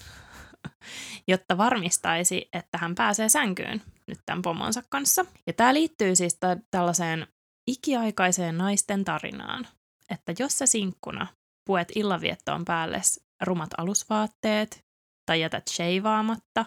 jotta 1.32 1.58
varmistaisi, 1.58 2.50
että 2.54 2.78
hän 2.78 2.96
pääsee 2.96 3.30
sänkyyn 3.30 3.82
nyt 4.08 4.20
tämän 4.26 4.42
pomonsa 4.42 4.84
kanssa. 4.90 5.26
Ja 5.48 5.54
tämä 5.54 5.74
liittyy 5.74 6.16
siis 6.16 6.36
t- 6.36 6.68
tällaiseen 6.72 7.28
ikiaikaiseen 7.68 8.58
naisten 8.58 9.06
tarinaan, 9.06 9.68
että 10.10 10.34
jos 10.40 10.58
sä 10.58 10.66
sinkkuna 10.66 11.28
puet 11.66 11.92
illanviettoon 11.96 12.66
päälle 12.66 13.02
rumat 13.44 13.70
alusvaatteet 13.78 14.87
tai 15.27 15.41
jätät 15.41 15.67
sheivaamatta, 15.67 16.65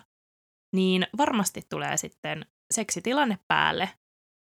niin 0.72 1.06
varmasti 1.16 1.62
tulee 1.68 1.96
sitten 1.96 2.46
seksitilanne 2.74 3.38
päälle, 3.48 3.88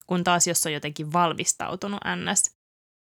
kun 0.07 0.25
taas 0.25 0.47
jos 0.47 0.67
on 0.67 0.73
jotenkin 0.73 1.13
valmistautunut 1.13 2.01
ns, 2.17 2.57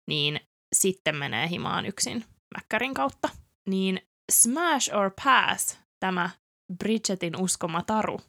niin 0.08 0.40
sitten 0.76 1.16
menee 1.16 1.50
himaan 1.50 1.86
yksin 1.86 2.26
mäkkärin 2.58 2.94
kautta. 2.94 3.30
Niin 3.68 4.02
smash 4.32 4.96
or 4.96 5.12
pass 5.24 5.80
tämä 6.00 6.30
Bridgetin 6.78 7.42
uskoma 7.42 7.84
taru 7.84 8.22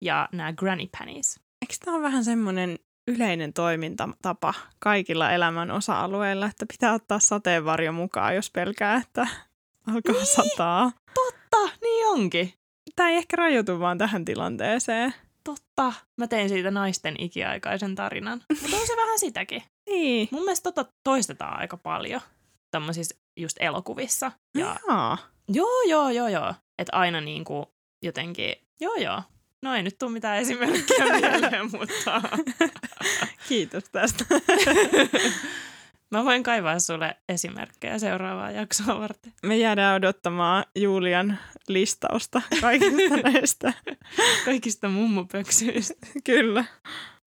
ja 0.00 0.28
nämä 0.32 0.52
granny 0.52 0.86
panties. 0.98 1.40
Eikö 1.62 1.74
tämä 1.84 1.96
ole 1.96 2.02
vähän 2.02 2.24
semmoinen 2.24 2.78
yleinen 3.08 3.52
toimintatapa 3.52 4.54
kaikilla 4.78 5.30
elämän 5.30 5.70
osa-alueilla, 5.70 6.46
että 6.46 6.66
pitää 6.66 6.92
ottaa 6.94 7.18
sateenvarjo 7.18 7.92
mukaan, 7.92 8.34
jos 8.34 8.50
pelkää, 8.50 8.96
että 8.96 9.26
alkaa 9.86 10.14
niin, 10.14 10.26
sataa? 10.26 10.92
Niin 12.00 12.08
onkin. 12.08 12.54
Tämä 12.96 13.08
ei 13.10 13.16
ehkä 13.16 13.36
rajoitu 13.36 13.80
vaan 13.80 13.98
tähän 13.98 14.24
tilanteeseen. 14.24 15.14
Totta. 15.44 15.92
Mä 16.16 16.26
tein 16.26 16.48
siitä 16.48 16.70
naisten 16.70 17.14
ikiaikaisen 17.18 17.94
tarinan. 17.94 18.42
Mutta 18.62 18.76
on 18.76 18.86
se 18.86 18.96
vähän 18.96 19.18
sitäkin. 19.18 19.62
Niin. 19.86 20.28
Mun 20.30 20.42
mielestä 20.42 20.72
tota 20.72 20.92
toistetaan 21.04 21.58
aika 21.58 21.76
paljon 21.76 22.20
tämmöisissä 22.70 23.16
just 23.36 23.56
elokuvissa. 23.60 24.32
Ja... 24.58 24.76
Jaa. 24.88 25.18
Joo, 25.48 25.82
joo, 25.88 26.10
joo, 26.10 26.28
joo. 26.28 26.54
Että 26.78 26.96
aina 26.96 27.20
niin 27.20 27.44
kuin 27.44 27.66
jotenkin, 28.02 28.54
joo, 28.80 28.94
joo. 28.94 29.22
No 29.62 29.74
ei 29.74 29.82
nyt 29.82 29.98
tule 29.98 30.10
mitään 30.10 30.38
esimerkkiä 30.38 31.04
mieleen, 31.20 31.70
mutta... 31.70 32.22
Kiitos 33.48 33.84
tästä. 33.92 34.24
Mä 36.14 36.24
voin 36.24 36.42
kaivaa 36.42 36.78
sulle 36.78 37.16
esimerkkejä 37.28 37.98
seuraavaa 37.98 38.50
jaksoa 38.50 39.00
varten. 39.00 39.32
Me 39.42 39.56
jäädään 39.56 39.96
odottamaan 39.96 40.64
Julian 40.76 41.38
listausta 41.68 42.42
kaikista 42.60 43.16
näistä. 43.30 43.72
Kaikista 44.44 44.88
mummopöksyistä. 44.88 46.06
Kyllä. 46.24 46.64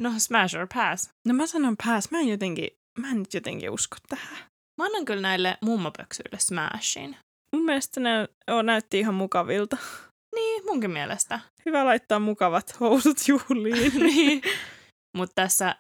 No, 0.02 0.12
smash 0.18 0.56
or 0.56 0.68
pass. 0.74 1.10
No 1.28 1.34
mä 1.34 1.48
sanon 1.48 1.76
pass. 1.86 2.12
Mä 2.12 2.20
en 2.20 2.28
jotenkin, 2.28 2.68
mä 3.00 3.10
en 3.10 3.20
nyt 3.20 3.34
jotenkin 3.34 3.70
usko 3.70 3.98
tähän. 4.10 4.38
Mä 4.78 4.86
annan 4.86 5.06
kyllä 5.06 5.22
näille 5.22 5.58
mummopöksyille 5.62 6.40
smashin. 6.40 7.18
Mun 7.56 7.66
mielestä 7.66 8.00
ne 8.00 8.28
o, 8.52 8.62
näytti 8.62 9.00
ihan 9.00 9.14
mukavilta. 9.14 9.78
Niin, 10.36 10.66
munkin 10.66 10.92
mielestä. 10.92 11.40
Hyvä 11.66 11.86
laittaa 11.86 12.20
mukavat 12.20 12.80
housut 12.80 13.18
juhliin. 13.28 14.00
niin. 14.08 14.42
Mutta 15.18 15.36
tässä 15.36 15.76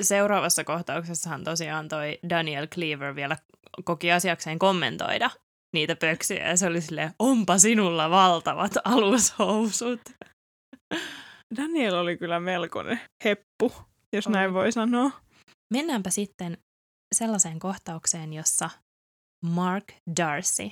seuraavassa 0.00 0.64
kohtauksessahan 0.64 1.44
tosiaan 1.44 1.88
toi 1.88 2.18
Daniel 2.30 2.66
Cleaver 2.66 3.14
vielä 3.14 3.36
koki 3.84 4.12
asiakseen 4.12 4.58
kommentoida 4.58 5.30
niitä 5.74 5.96
pöksyjä 5.96 6.48
ja 6.48 6.56
se 6.56 6.66
oli 6.66 6.80
silleen, 6.80 7.14
onpa 7.18 7.58
sinulla 7.58 8.10
valtavat 8.10 8.72
alushousut. 8.84 10.00
Daniel 11.56 11.94
oli 11.94 12.16
kyllä 12.16 12.40
melkoinen 12.40 13.00
heppu, 13.24 13.72
jos 14.12 14.26
oli. 14.26 14.32
näin 14.32 14.54
voi 14.54 14.72
sanoa. 14.72 15.10
Mennäänpä 15.74 16.10
sitten 16.10 16.58
sellaiseen 17.14 17.58
kohtaukseen, 17.58 18.32
jossa 18.32 18.70
Mark 19.46 19.84
Darcy 20.16 20.70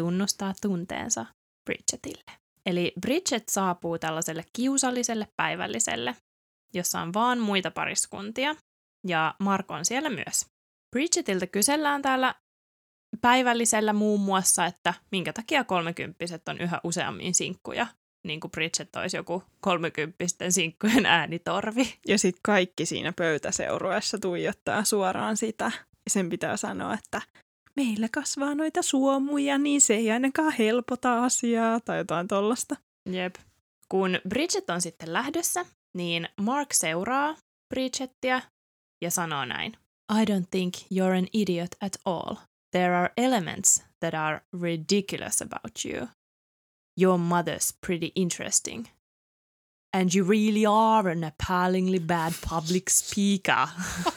tunnustaa 0.00 0.54
tunteensa 0.62 1.26
Bridgetille. 1.64 2.38
Eli 2.66 2.92
Bridget 3.00 3.48
saapuu 3.48 3.98
tällaiselle 3.98 4.44
kiusalliselle 4.52 5.28
päivälliselle, 5.36 6.16
jossa 6.74 7.00
on 7.00 7.14
vaan 7.14 7.38
muita 7.38 7.70
pariskuntia, 7.70 8.56
ja 9.06 9.34
Mark 9.40 9.70
on 9.70 9.84
siellä 9.84 10.10
myös. 10.10 10.46
Bridgetiltä 10.90 11.46
kysellään 11.46 12.02
täällä 12.02 12.34
päivällisellä 13.20 13.92
muun 13.92 14.20
muassa, 14.20 14.66
että 14.66 14.94
minkä 15.12 15.32
takia 15.32 15.64
kolmekymppiset 15.64 16.48
on 16.48 16.60
yhä 16.60 16.80
useammin 16.84 17.34
sinkkuja, 17.34 17.86
niin 18.26 18.40
kuin 18.40 18.50
Bridget 18.50 18.96
olisi 18.96 19.16
joku 19.16 19.42
kolmekymppisten 19.60 20.52
sinkkujen 20.52 21.06
äänitorvi. 21.06 21.94
Ja 22.08 22.18
sitten 22.18 22.40
kaikki 22.42 22.86
siinä 22.86 23.12
pöytäseurueessa 23.12 24.18
tuijottaa 24.18 24.84
suoraan 24.84 25.36
sitä. 25.36 25.72
Sen 26.10 26.28
pitää 26.28 26.56
sanoa, 26.56 26.94
että 26.94 27.22
meillä 27.76 28.08
kasvaa 28.14 28.54
noita 28.54 28.82
suomuja, 28.82 29.58
niin 29.58 29.80
se 29.80 29.94
ei 29.94 30.10
ainakaan 30.10 30.52
helpota 30.52 31.24
asiaa 31.24 31.80
tai 31.80 31.98
jotain 31.98 32.28
tollasta. 32.28 32.76
Jep. 33.10 33.34
Kun 33.88 34.18
Bridget 34.28 34.70
on 34.70 34.80
sitten 34.80 35.12
lähdössä, 35.12 35.66
niin 35.98 36.28
Mark 36.40 36.72
seuraa 36.72 37.36
Bridgettiä 37.68 38.42
ja 39.02 39.10
sanoo 39.10 39.44
näin. 39.44 39.72
I 40.20 40.24
don't 40.24 40.46
think 40.50 40.74
you're 40.74 41.18
an 41.18 41.28
idiot 41.32 41.76
at 41.80 41.96
all. 42.04 42.36
There 42.70 42.96
are 42.96 43.10
elements 43.16 43.84
that 44.00 44.14
are 44.14 44.40
ridiculous 44.62 45.42
about 45.42 45.84
you. 45.84 46.08
Your 47.00 47.18
mother's 47.18 47.74
pretty 47.86 48.12
interesting. 48.14 48.86
And 49.94 50.14
you 50.14 50.28
really 50.28 50.66
are 50.66 51.12
an 51.12 51.24
appallingly 51.24 51.98
bad 51.98 52.32
public 52.48 52.90
speaker. 52.90 53.68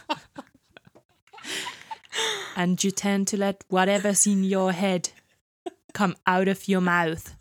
and 2.56 2.84
you 2.84 2.92
tend 2.92 3.28
to 3.28 3.38
let 3.38 3.64
whatever's 3.70 4.28
in 4.28 4.44
your 4.44 4.72
head 4.72 5.10
come 5.94 6.16
out 6.28 6.48
of 6.48 6.68
your 6.68 6.82
mouth 6.82 7.36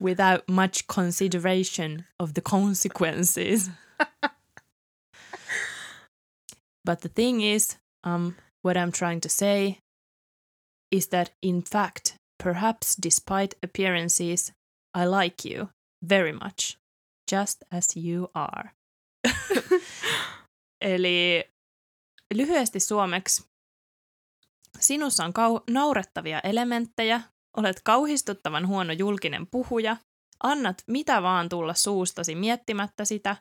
without 0.00 0.48
much 0.48 0.86
consideration 0.86 2.04
of 2.18 2.34
the 2.34 2.40
consequences. 2.40 3.70
but 6.84 7.00
the 7.00 7.08
thing 7.08 7.40
is, 7.40 7.76
um, 8.04 8.36
what 8.62 8.76
I'm 8.76 8.92
trying 8.92 9.20
to 9.20 9.28
say 9.28 9.78
is 10.90 11.08
that 11.08 11.30
in 11.42 11.62
fact, 11.62 12.14
perhaps 12.38 12.96
despite 12.96 13.54
appearances, 13.62 14.52
I 14.94 15.04
like 15.04 15.44
you 15.44 15.68
very 16.02 16.32
much, 16.32 16.78
just 17.26 17.64
as 17.70 17.96
you 17.96 18.30
are. 18.34 18.72
Eli 20.80 21.42
lyhyesti 22.34 22.80
suomeksi, 22.80 23.42
sinussa 24.80 25.24
on 25.24 25.32
kau- 25.32 25.64
naurettavia 25.70 26.40
elementtejä, 26.40 27.20
olet 27.58 27.80
kauhistuttavan 27.84 28.66
huono 28.66 28.92
julkinen 28.92 29.46
puhuja, 29.46 29.96
annat 30.42 30.82
mitä 30.86 31.22
vaan 31.22 31.48
tulla 31.48 31.74
suustasi 31.74 32.34
miettimättä 32.34 33.04
sitä, 33.04 33.36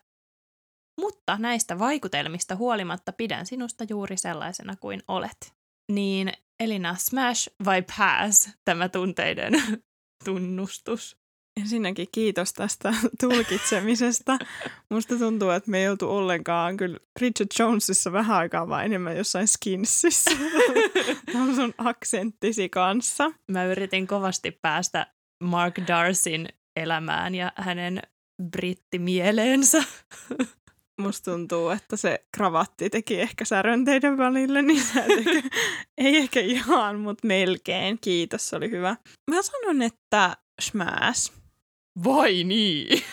mutta 1.00 1.38
näistä 1.38 1.80
vaikutelmista 1.80 2.56
huolimatta 2.56 3.12
pidän 3.12 3.46
sinusta 3.46 3.86
juuri 3.90 4.18
sellaisena 4.18 4.76
kuin 4.76 5.04
olet. 5.08 5.54
Niin 5.92 6.34
Elina, 6.60 6.96
smash 6.96 7.50
vai 7.66 7.82
pass 7.82 8.50
tämä 8.66 8.90
tunteiden 8.90 9.54
tunnustus? 10.26 11.18
Ensinnäkin 11.58 12.08
kiitos 12.12 12.54
tästä 12.54 12.94
tulkitsemisesta. 13.22 14.38
Musta 14.90 15.16
tuntuu, 15.16 15.50
että 15.50 15.72
me 15.72 15.80
ei 15.80 15.90
oltu 15.90 16.10
ollenkaan 16.10 16.78
kyllä 16.78 16.98
Bridget 17.20 17.50
Jonesissa 17.60 18.12
vähän 18.12 18.38
aikaa 18.38 18.70
vaan 18.70 18.86
enemmän 18.86 19.18
jossain 19.18 19.48
skinsissä. 19.48 20.32
Tämä 21.34 21.56
sun 21.56 21.74
aksenttisi 21.78 22.70
kanssa. 22.70 23.32
Mä 23.52 23.66
yritin 23.66 24.08
kovasti 24.08 24.60
päästä 24.62 25.08
Mark 25.44 25.76
Darcyn 25.88 26.48
elämään 26.76 27.36
ja 27.36 27.52
hänen 27.56 28.02
brittimieleensä. 28.52 29.84
Musta 31.02 31.32
tuntuu, 31.32 31.70
että 31.70 31.98
se 31.98 32.26
kravatti 32.38 32.90
teki 32.90 33.22
ehkä 33.22 33.46
särön 33.46 33.86
teidän 33.86 34.18
välille, 34.18 34.62
niin 34.62 34.84
se 34.84 35.02
teki, 35.02 35.50
ei 35.98 36.18
ehkä 36.18 36.40
ihan, 36.40 37.00
mutta 37.00 37.28
melkein. 37.28 37.98
Kiitos, 38.02 38.50
se 38.50 38.56
oli 38.56 38.72
hyvä. 38.72 38.96
Mä 39.32 39.42
sanon, 39.42 39.82
että 39.82 40.38
smash. 40.62 41.37
Vai 42.04 42.44
niin? 42.44 43.04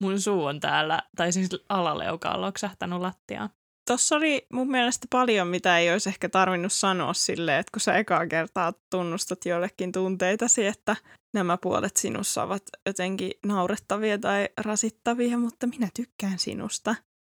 Mun 0.00 0.20
suu 0.20 0.44
on 0.44 0.60
täällä, 0.60 1.02
tai 1.16 1.32
siis 1.32 1.48
alaleuka 1.68 2.30
on 2.30 2.40
loksahtanut 2.40 3.00
lattiaan. 3.00 3.50
Tossa 3.90 4.16
oli 4.16 4.46
mun 4.52 4.70
mielestä 4.70 5.06
paljon, 5.10 5.48
mitä 5.48 5.78
ei 5.78 5.92
olisi 5.92 6.08
ehkä 6.08 6.28
tarvinnut 6.28 6.72
sanoa 6.72 7.14
silleen, 7.14 7.60
että 7.60 7.70
kun 7.72 7.80
sä 7.80 7.94
ekaa 7.96 8.26
kertaa 8.26 8.72
tunnustat 8.90 9.46
jollekin 9.46 9.92
tunteitasi, 9.92 10.66
että 10.66 10.96
nämä 11.34 11.58
puolet 11.58 11.96
sinussa 11.96 12.42
ovat 12.42 12.62
jotenkin 12.86 13.32
naurettavia 13.46 14.18
tai 14.18 14.48
rasittavia, 14.60 15.38
mutta 15.38 15.66
minä 15.66 15.88
tykkään 15.96 16.38
sinusta. 16.38 16.94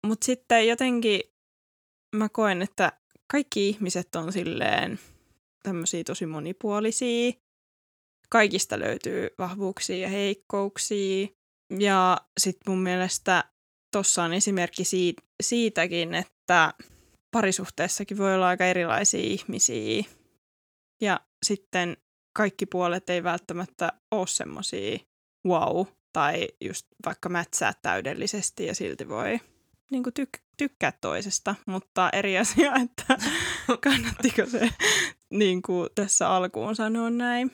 Mutta 0.07 0.25
sitten 0.25 0.67
jotenkin 0.67 1.21
mä 2.15 2.29
koen, 2.29 2.61
että 2.61 2.91
kaikki 3.31 3.69
ihmiset 3.69 4.15
on 4.15 4.33
silleen 4.33 4.99
tämmöisiä 5.63 6.03
tosi 6.03 6.25
monipuolisia. 6.25 7.42
Kaikista 8.29 8.79
löytyy 8.79 9.29
vahvuuksia 9.37 9.97
ja 9.97 10.09
heikkouksia. 10.09 11.27
Ja 11.79 12.17
sitten 12.39 12.73
mun 12.73 12.83
mielestä 12.83 13.43
tuossa 13.91 14.23
on 14.23 14.33
esimerkki 14.33 14.83
siitä, 14.83 15.23
siitäkin, 15.43 16.13
että 16.13 16.73
parisuhteessakin 17.31 18.17
voi 18.17 18.35
olla 18.35 18.47
aika 18.47 18.65
erilaisia 18.65 19.21
ihmisiä. 19.21 20.03
Ja 21.01 21.19
sitten 21.45 21.97
kaikki 22.33 22.65
puolet 22.65 23.09
ei 23.09 23.23
välttämättä 23.23 23.91
ole 24.11 24.27
semmoisia 24.27 24.99
wow, 25.47 25.85
tai 26.13 26.47
just 26.61 26.87
vaikka 27.05 27.29
mätsää 27.29 27.73
täydellisesti 27.81 28.65
ja 28.65 28.75
silti 28.75 29.09
voi 29.09 29.39
niin 29.91 30.03
kuin 30.03 30.13
tyk- 30.19 30.43
tykkää 30.57 30.93
toisesta, 31.01 31.55
mutta 31.65 32.09
eri 32.13 32.37
asia, 32.43 32.73
että 32.83 33.17
kannattiko 33.83 34.45
se 34.45 34.69
niin 35.29 35.61
kuin 35.61 35.89
tässä 35.95 36.29
alkuun 36.29 36.75
sanoa 36.75 37.09
näin. 37.09 37.51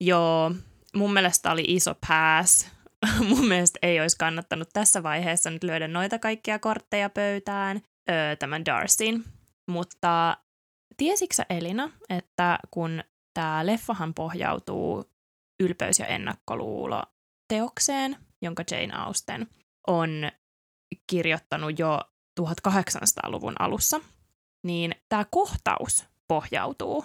Joo, 0.00 0.52
mun 0.94 1.12
mielestä 1.12 1.50
oli 1.50 1.64
iso 1.66 1.94
pass. 2.08 2.68
mun 3.28 3.48
mielestä 3.48 3.78
ei 3.82 4.00
olisi 4.00 4.16
kannattanut 4.18 4.68
tässä 4.72 5.02
vaiheessa 5.02 5.50
nyt 5.50 5.64
lyödä 5.64 5.88
noita 5.88 6.18
kaikkia 6.18 6.58
kortteja 6.58 7.10
pöytään 7.10 7.80
öö, 8.10 8.36
tämän 8.36 8.64
Darcyn. 8.64 9.24
Mutta 9.70 10.36
tiesitkö 10.96 11.42
Elina, 11.50 11.90
että 12.08 12.58
kun 12.70 13.04
tämä 13.34 13.66
leffahan 13.66 14.14
pohjautuu 14.14 15.04
ylpeys- 15.62 15.98
ja 15.98 16.06
ennakkoluulo 16.06 17.02
teokseen, 17.48 18.16
jonka 18.42 18.64
Jane 18.70 18.94
Austen 18.94 19.46
on 19.86 20.10
kirjoittanut 21.06 21.78
jo 21.78 22.00
1800-luvun 22.40 23.54
alussa, 23.58 24.00
niin 24.66 24.94
tämä 25.08 25.24
kohtaus 25.30 26.06
pohjautuu 26.28 27.04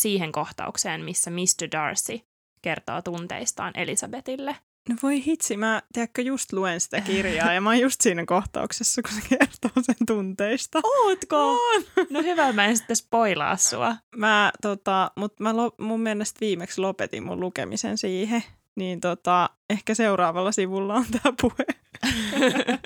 siihen 0.00 0.32
kohtaukseen, 0.32 1.04
missä 1.04 1.30
Mr. 1.30 1.68
Darcy 1.72 2.20
kertoo 2.62 3.02
tunteistaan 3.02 3.72
Elisabetille. 3.76 4.56
No 4.88 4.96
voi 5.02 5.24
hitsi, 5.24 5.56
mä 5.56 5.82
tiedätkö, 5.92 6.22
just 6.22 6.52
luen 6.52 6.80
sitä 6.80 7.00
kirjaa 7.00 7.52
ja 7.52 7.60
mä 7.60 7.70
oon 7.70 7.80
just 7.80 8.00
siinä 8.00 8.26
kohtauksessa, 8.26 9.02
kun 9.02 9.12
se 9.12 9.28
kertoo 9.28 9.82
sen 9.82 10.06
tunteista. 10.06 10.80
Ootko? 10.84 11.52
On. 11.52 11.82
No 12.10 12.22
hyvä, 12.22 12.52
mä 12.52 12.66
en 12.66 12.76
sitten 12.76 12.96
spoilaa 12.96 13.56
sua. 13.56 13.96
Mä, 14.16 14.52
tota, 14.62 15.10
mut 15.16 15.40
mä 15.40 15.56
lo, 15.56 15.74
mun 15.80 16.00
mielestä 16.00 16.40
viimeksi 16.40 16.80
lopetin 16.80 17.22
mun 17.22 17.40
lukemisen 17.40 17.98
siihen, 17.98 18.44
niin 18.76 19.00
tota, 19.00 19.50
ehkä 19.70 19.94
seuraavalla 19.94 20.52
sivulla 20.52 20.94
on 20.94 21.06
tää 21.22 21.32
puhe. 21.40 21.66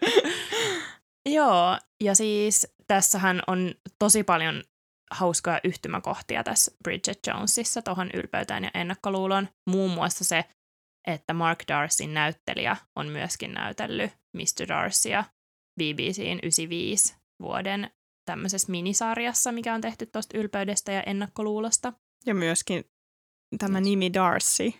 Joo, 1.36 1.78
ja 2.00 2.14
siis 2.14 2.66
tässähän 2.86 3.42
on 3.46 3.74
tosi 3.98 4.24
paljon 4.24 4.62
hauskoja 5.14 5.60
yhtymäkohtia 5.64 6.44
tässä 6.44 6.72
Bridget 6.82 7.18
Jonesissa 7.26 7.82
tuohon 7.82 8.10
ylpeyteen 8.14 8.64
ja 8.64 8.70
ennakkoluuloon. 8.74 9.48
Muun 9.66 9.90
muassa 9.90 10.24
se, 10.24 10.44
että 11.06 11.34
Mark 11.34 11.58
Darcyn 11.68 12.14
näyttelijä 12.14 12.76
on 12.96 13.06
myöskin 13.06 13.52
näytellyt 13.52 14.12
Mr. 14.32 14.68
Darcya 14.68 15.24
BBCin 15.80 16.38
95 16.42 17.14
vuoden 17.42 17.90
tämmöisessä 18.26 18.70
minisarjassa, 18.70 19.52
mikä 19.52 19.74
on 19.74 19.80
tehty 19.80 20.06
tuosta 20.06 20.38
ylpeydestä 20.38 20.92
ja 20.92 21.02
ennakkoluulosta. 21.02 21.92
Ja 22.26 22.34
myöskin 22.34 22.84
tämä 23.58 23.80
nimi 23.80 24.12
Darcy. 24.12 24.72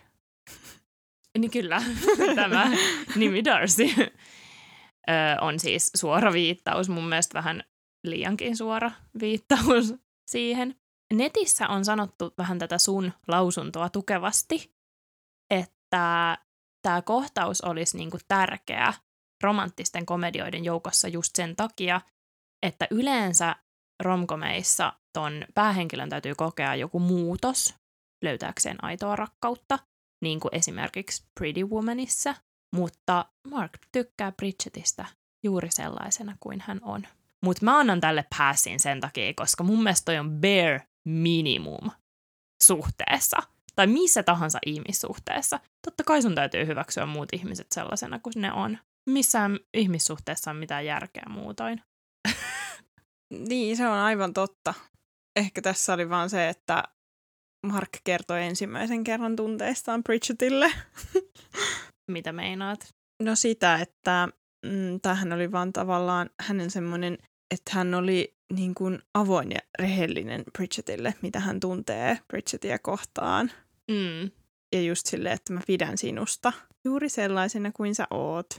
Niin 1.37 1.51
kyllä, 1.51 1.81
tämä 2.35 2.71
nimi 3.15 3.43
Darcy 3.45 3.83
on 5.41 5.59
siis 5.59 5.91
suora 5.95 6.33
viittaus, 6.33 6.89
mun 6.89 7.09
mielestä 7.09 7.33
vähän 7.33 7.63
liiankin 8.03 8.57
suora 8.57 8.91
viittaus 9.19 9.93
siihen. 10.25 10.75
Netissä 11.13 11.67
on 11.67 11.85
sanottu 11.85 12.33
vähän 12.37 12.59
tätä 12.59 12.77
sun 12.77 13.13
lausuntoa 13.27 13.89
tukevasti, 13.89 14.75
että 15.49 16.37
tämä 16.81 17.01
kohtaus 17.01 17.61
olisi 17.61 17.97
niinku 17.97 18.17
tärkeä 18.27 18.93
romanttisten 19.43 20.05
komedioiden 20.05 20.65
joukossa 20.65 21.07
just 21.07 21.35
sen 21.35 21.55
takia, 21.55 22.01
että 22.63 22.87
yleensä 22.91 23.55
romkomeissa 24.03 24.93
ton 25.13 25.45
päähenkilön 25.53 26.09
täytyy 26.09 26.35
kokea 26.35 26.75
joku 26.75 26.99
muutos 26.99 27.75
löytääkseen 28.23 28.83
aitoa 28.83 29.15
rakkautta, 29.15 29.79
niin 30.21 30.39
kuin 30.39 30.55
esimerkiksi 30.55 31.25
Pretty 31.39 31.63
Womanissa, 31.63 32.35
mutta 32.75 33.25
Mark 33.47 33.71
tykkää 33.91 34.31
Bridgetistä 34.31 35.05
juuri 35.43 35.71
sellaisena 35.71 36.37
kuin 36.39 36.63
hän 36.67 36.79
on. 36.83 37.07
Mutta 37.43 37.65
mä 37.65 37.79
annan 37.79 38.01
tälle 38.01 38.25
passin 38.37 38.79
sen 38.79 39.01
takia, 39.01 39.33
koska 39.35 39.63
mun 39.63 39.83
mielestä 39.83 40.05
toi 40.05 40.17
on 40.17 40.31
bare 40.31 40.87
minimum 41.07 41.91
suhteessa. 42.63 43.37
Tai 43.75 43.87
missä 43.87 44.23
tahansa 44.23 44.59
ihmissuhteessa. 44.65 45.59
Totta 45.85 46.03
kai 46.03 46.21
sun 46.21 46.35
täytyy 46.35 46.65
hyväksyä 46.65 47.05
muut 47.05 47.29
ihmiset 47.33 47.67
sellaisena 47.71 48.19
kuin 48.19 48.33
ne 48.35 48.53
on. 48.53 48.77
Missään 49.09 49.59
ihmissuhteessa 49.73 50.51
on 50.51 50.57
mitään 50.57 50.85
järkeä 50.85 51.23
muutoin. 51.29 51.81
Niin, 53.29 53.77
se 53.77 53.87
on 53.87 53.97
aivan 53.97 54.33
totta. 54.33 54.73
Ehkä 55.35 55.61
tässä 55.61 55.93
oli 55.93 56.09
vaan 56.09 56.29
se, 56.29 56.49
että 56.49 56.83
Mark 57.67 57.89
kertoi 58.03 58.43
ensimmäisen 58.43 59.03
kerran 59.03 59.35
tunteistaan 59.35 60.03
Bridgetille. 60.03 60.71
Mitä 62.11 62.33
meinaat? 62.33 62.95
No 63.23 63.35
sitä, 63.35 63.75
että 63.75 64.29
mm, 64.65 64.99
tämähän 65.01 65.33
oli 65.33 65.51
vaan 65.51 65.73
tavallaan 65.73 66.29
hänen 66.39 66.71
semmoinen, 66.71 67.17
että 67.51 67.71
hän 67.73 67.93
oli 67.93 68.35
niin 68.53 68.75
kuin 68.75 68.99
avoin 69.13 69.51
ja 69.51 69.59
rehellinen 69.79 70.43
Bridgetille, 70.57 71.13
mitä 71.21 71.39
hän 71.39 71.59
tuntee 71.59 72.19
Bridgetia 72.27 72.79
kohtaan. 72.79 73.51
Mm. 73.91 74.31
Ja 74.75 74.81
just 74.81 75.05
silleen, 75.05 75.35
että 75.35 75.53
mä 75.53 75.61
pidän 75.67 75.97
sinusta 75.97 76.53
juuri 76.85 77.09
sellaisena 77.09 77.71
kuin 77.71 77.95
sä 77.95 78.07
oot. 78.11 78.49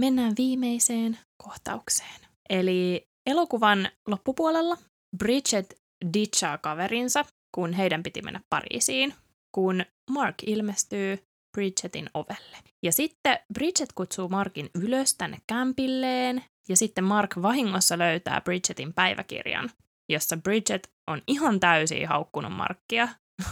Mennään 0.00 0.32
viimeiseen 0.38 1.18
kohtaukseen. 1.44 2.20
Eli 2.50 3.08
elokuvan 3.26 3.88
loppupuolella 4.06 4.76
Bridget 5.18 5.80
ditchaa 6.12 6.58
kaverinsa, 6.58 7.24
kun 7.54 7.72
heidän 7.72 8.02
piti 8.02 8.22
mennä 8.22 8.40
Pariisiin, 8.50 9.14
kun 9.54 9.84
Mark 10.10 10.34
ilmestyy 10.46 11.27
Bridgetin 11.58 12.10
ovelle. 12.14 12.56
Ja 12.82 12.92
sitten 12.92 13.38
Bridget 13.54 13.92
kutsuu 13.94 14.28
Markin 14.28 14.70
ylös 14.74 15.14
tänne 15.14 15.38
kämpilleen, 15.46 16.44
ja 16.68 16.76
sitten 16.76 17.04
Mark 17.04 17.36
vahingossa 17.42 17.98
löytää 17.98 18.40
Bridgetin 18.40 18.94
päiväkirjan, 18.94 19.70
jossa 20.08 20.36
Bridget 20.36 20.92
on 21.06 21.22
ihan 21.26 21.60
täysin 21.60 22.08
haukkunut 22.08 22.52
Markkia. 22.52 23.08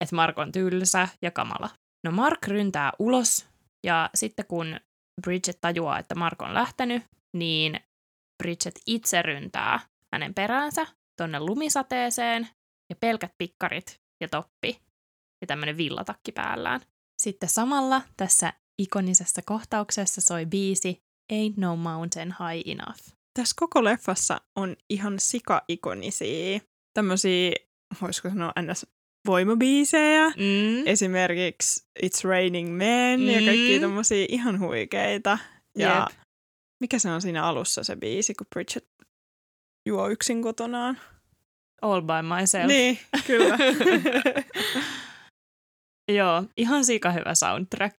että 0.00 0.16
Mark 0.16 0.38
on 0.38 0.52
tylsä 0.52 1.08
ja 1.22 1.30
kamala. 1.30 1.70
No 2.04 2.12
Mark 2.12 2.46
ryntää 2.46 2.92
ulos, 2.98 3.46
ja 3.86 4.10
sitten 4.14 4.46
kun 4.46 4.80
Bridget 5.22 5.58
tajuaa, 5.60 5.98
että 5.98 6.14
Mark 6.14 6.42
on 6.42 6.54
lähtenyt, 6.54 7.02
niin 7.34 7.80
Bridget 8.42 8.80
itse 8.86 9.22
ryntää 9.22 9.80
hänen 10.12 10.34
peräänsä 10.34 10.86
tonne 11.16 11.40
lumisateeseen 11.40 12.48
ja 12.90 12.96
pelkät 13.00 13.32
pikkarit 13.38 14.00
ja 14.20 14.28
toppi 14.28 14.85
ja 15.40 15.46
tämmöinen 15.46 15.76
villatakki 15.76 16.32
päällään. 16.32 16.80
Sitten 17.22 17.48
samalla 17.48 18.02
tässä 18.16 18.52
ikonisessa 18.78 19.42
kohtauksessa 19.44 20.20
soi 20.20 20.46
biisi 20.46 21.02
Ain't 21.32 21.54
No 21.56 21.76
Mountain 21.76 22.28
High 22.28 22.68
Enough. 22.68 23.00
Tässä 23.38 23.54
koko 23.58 23.84
leffassa 23.84 24.40
on 24.56 24.76
ihan 24.90 25.18
sika-ikonisia 25.18 26.60
tämmöisiä, 26.94 27.52
voisiko 28.02 28.28
sanoa 28.28 28.52
ns. 28.62 28.86
voimabiisejä. 29.26 30.28
Mm. 30.28 30.86
Esimerkiksi 30.86 31.86
It's 32.02 32.24
Raining 32.24 32.76
Men 32.76 33.20
mm. 33.20 33.26
ja 33.26 33.40
kaikki 33.40 33.80
tommosia 33.80 34.26
ihan 34.28 34.60
huikeita. 34.60 35.38
Ja 35.78 36.06
Jep. 36.10 36.20
mikä 36.80 36.98
se 36.98 37.10
on 37.10 37.22
siinä 37.22 37.44
alussa 37.44 37.84
se 37.84 37.96
biisi, 37.96 38.34
kun 38.34 38.46
Bridget 38.54 38.88
juo 39.86 40.08
yksin 40.08 40.42
kotonaan? 40.42 40.98
All 41.82 42.00
by 42.00 42.38
myself. 42.40 42.66
Niin, 42.66 42.98
kyllä. 43.26 43.58
Joo, 46.08 46.44
ihan 46.56 46.84
sika 46.84 47.10
hyvä 47.10 47.34
soundtrack. 47.34 47.96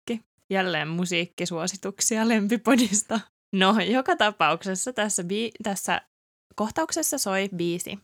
Jälleen 0.49 0.87
musiikkisuosituksia 0.87 2.27
lempipodista. 2.27 3.19
No, 3.55 3.79
joka 3.79 4.15
tapauksessa 4.15 4.93
tässä, 4.93 5.23
bi- 5.23 5.51
tässä 5.63 6.01
kohtauksessa 6.55 7.17
soi 7.17 7.49
biisi 7.55 7.99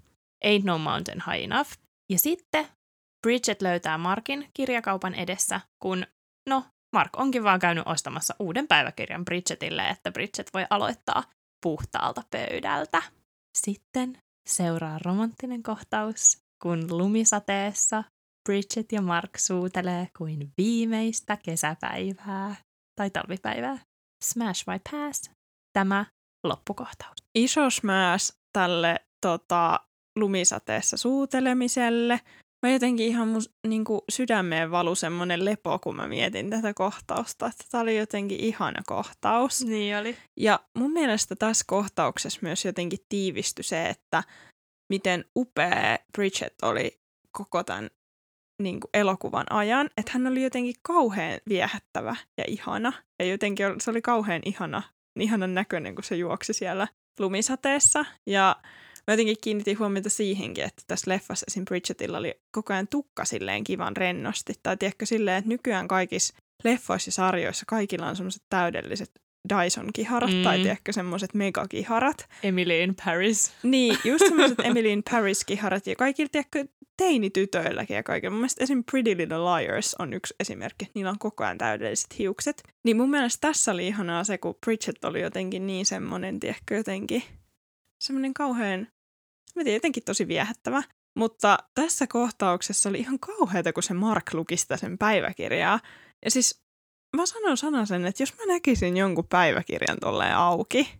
Ain't 0.46 0.64
No 0.64 0.78
Mountain 0.78 1.24
High 1.28 1.44
Enough. 1.44 1.72
Ja 2.12 2.20
sitten 2.20 2.68
Bridget 3.28 3.62
löytää 3.62 3.98
Markin 3.98 4.50
kirjakaupan 4.54 5.14
edessä, 5.16 5.62
kun, 5.84 6.06
no, 6.50 6.66
Mark 6.96 7.20
onkin 7.20 7.44
vaan 7.44 7.60
käynyt 7.60 7.88
ostamassa 7.88 8.36
uuden 8.40 8.68
päiväkirjan 8.68 9.26
Bridgetille, 9.26 9.90
että 9.90 10.12
Bridget 10.12 10.50
voi 10.54 10.66
aloittaa 10.70 11.24
puhtaalta 11.64 12.24
pöydältä. 12.32 13.02
Sitten 13.58 14.18
seuraa 14.50 15.00
romanttinen 15.06 15.64
kohtaus, 15.64 16.38
kun 16.64 16.98
lumisateessa 16.98 18.04
Bridget 18.50 18.92
ja 18.92 19.02
Mark 19.02 19.38
suutelee 19.38 20.08
kuin 20.18 20.52
viimeistä 20.58 21.38
kesäpäivää 21.46 22.56
tai 22.96 23.10
talvipäivää. 23.10 23.78
Smash 24.24 24.68
vai 24.68 24.80
pass? 24.92 25.32
Tämä 25.74 26.06
loppukohtaus. 26.44 27.18
Iso 27.36 27.70
smash 27.70 28.38
tälle 28.54 29.00
tota, 29.22 29.80
lumisateessa 30.20 30.98
suutelemiselle. 30.98 32.20
Mä 32.66 32.72
jotenkin 32.72 33.08
ihan 33.08 33.28
mun 33.28 33.42
niin 33.68 33.84
kuin 33.84 34.02
sydämeen 34.12 34.72
valu 34.72 34.96
semmonen 34.96 35.46
lepo, 35.46 35.80
kun 35.80 35.96
mä 35.96 36.08
mietin 36.08 36.50
tätä 36.50 36.74
kohtausta. 36.74 37.46
Että 37.46 37.64
tää 37.72 37.82
oli 37.82 37.98
jotenkin 37.98 38.40
ihana 38.40 38.82
kohtaus. 38.88 39.66
Niin 39.66 39.98
oli. 39.98 40.18
Ja 40.38 40.60
mun 40.78 40.92
mielestä 40.92 41.36
tässä 41.36 41.66
kohtauksessa 41.68 42.40
myös 42.42 42.66
jotenkin 42.66 43.00
tiivistyi 43.10 43.64
se, 43.64 43.90
että 43.90 44.24
miten 44.90 45.26
upea 45.36 45.98
Bridget 46.18 46.56
oli 46.62 47.00
koko 47.32 47.64
tämän 47.64 47.90
niin 48.64 48.80
kuin 48.80 48.90
elokuvan 48.94 49.46
ajan. 49.50 49.90
Että 49.98 50.12
hän 50.14 50.28
oli 50.28 50.44
jotenkin 50.44 50.76
kauhean 50.82 51.40
viehättävä 51.50 52.16
ja 52.38 52.44
ihana. 52.48 52.94
Ja 53.20 53.26
jotenkin 53.26 53.66
se 53.82 53.92
oli 53.92 54.02
kauhean 54.02 54.42
ihana, 54.46 54.82
ihanan 55.20 55.54
näköinen, 55.54 55.96
kun 55.96 56.04
se 56.04 56.16
juoksi 56.16 56.54
siellä 56.54 56.88
lumisateessa. 57.20 58.06
Ja 58.26 58.56
mä 59.08 59.14
jotenkin 59.14 59.38
kiinnitin 59.42 59.80
huomiota 59.80 60.10
siihenkin, 60.10 60.64
että 60.64 60.84
tässä 60.88 61.12
leffassa 61.12 61.46
esim. 61.48 61.66
Bridgetilla 61.66 62.18
oli 62.18 62.42
koko 62.52 62.74
ajan 62.74 62.88
tukka 62.88 63.26
silleen 63.26 63.64
kivan 63.64 63.98
rennosti. 63.98 64.54
Tai 64.64 64.78
tiedätkö 64.78 65.06
silleen, 65.06 65.38
että 65.38 65.50
nykyään 65.50 65.88
kaikissa 65.88 66.36
leffoissa 66.64 67.08
ja 67.08 67.12
sarjoissa 67.12 67.66
kaikilla 67.68 68.08
on 68.08 68.16
semmoiset 68.16 68.44
täydelliset 68.50 69.12
Dyson-kiharat 69.50 70.32
mm. 70.32 70.44
tai 70.44 70.60
tiedätkö 70.60 70.94
semmoiset 70.94 71.34
megakiharat. 71.34 72.30
Emily 72.44 72.84
in 72.84 72.96
Paris. 73.06 73.54
Niin, 73.64 73.98
just 74.04 74.26
semmoiset 74.26 74.60
Emily 74.68 74.90
in 74.90 75.04
Paris-kiharat 75.12 75.88
ja 75.88 75.96
kaikilla 75.96 76.30
tiedätkö 76.32 76.66
teinitytöilläkin 76.98 77.96
ja 77.96 78.04
kaikilla. 78.04 78.32
Mun 78.32 78.40
mielestä 78.40 78.64
esim. 78.64 78.84
Pretty 78.92 79.18
Little 79.18 79.38
Liars 79.38 79.96
on 80.00 80.14
yksi 80.14 80.36
esimerkki. 80.40 80.92
Niillä 80.94 81.12
on 81.12 81.20
koko 81.20 81.44
ajan 81.44 81.58
täydelliset 81.58 82.20
hiukset. 82.20 82.64
Niin 82.84 82.98
mun 82.98 83.10
mielestä 83.10 83.48
tässä 83.48 83.72
oli 83.72 83.88
ihanaa 83.88 84.24
se, 84.24 84.38
kun 84.38 84.56
Bridget 84.66 85.06
oli 85.06 85.22
jotenkin 85.22 85.68
niin 85.68 85.86
semmoinen, 85.86 86.40
tiedätkö, 86.40 86.76
jotenkin 86.76 87.24
semmoinen 88.04 88.34
kauhean, 88.34 88.88
mä 89.56 89.64
tiedän, 89.64 89.76
jotenkin 89.76 90.04
tosi 90.04 90.28
viehättävä. 90.28 90.84
Mutta 91.18 91.58
tässä 91.76 92.08
kohtauksessa 92.08 92.90
oli 92.90 93.00
ihan 93.00 93.20
kauheata, 93.20 93.74
kun 93.74 93.84
se 93.84 93.94
Mark 93.94 94.34
luki 94.34 94.58
sitä 94.58 94.78
sen 94.78 94.98
päiväkirjaa. 94.98 95.80
Ja 96.26 96.32
siis 96.32 96.63
mä 97.18 97.26
sanon 97.26 97.58
sanasen, 97.58 98.06
että 98.06 98.24
jos 98.24 98.34
mä 98.38 98.54
näkisin 98.54 98.98
jonkun 98.98 99.28
päiväkirjan 99.28 99.98
tolleen 100.02 100.36
auki, 100.36 100.94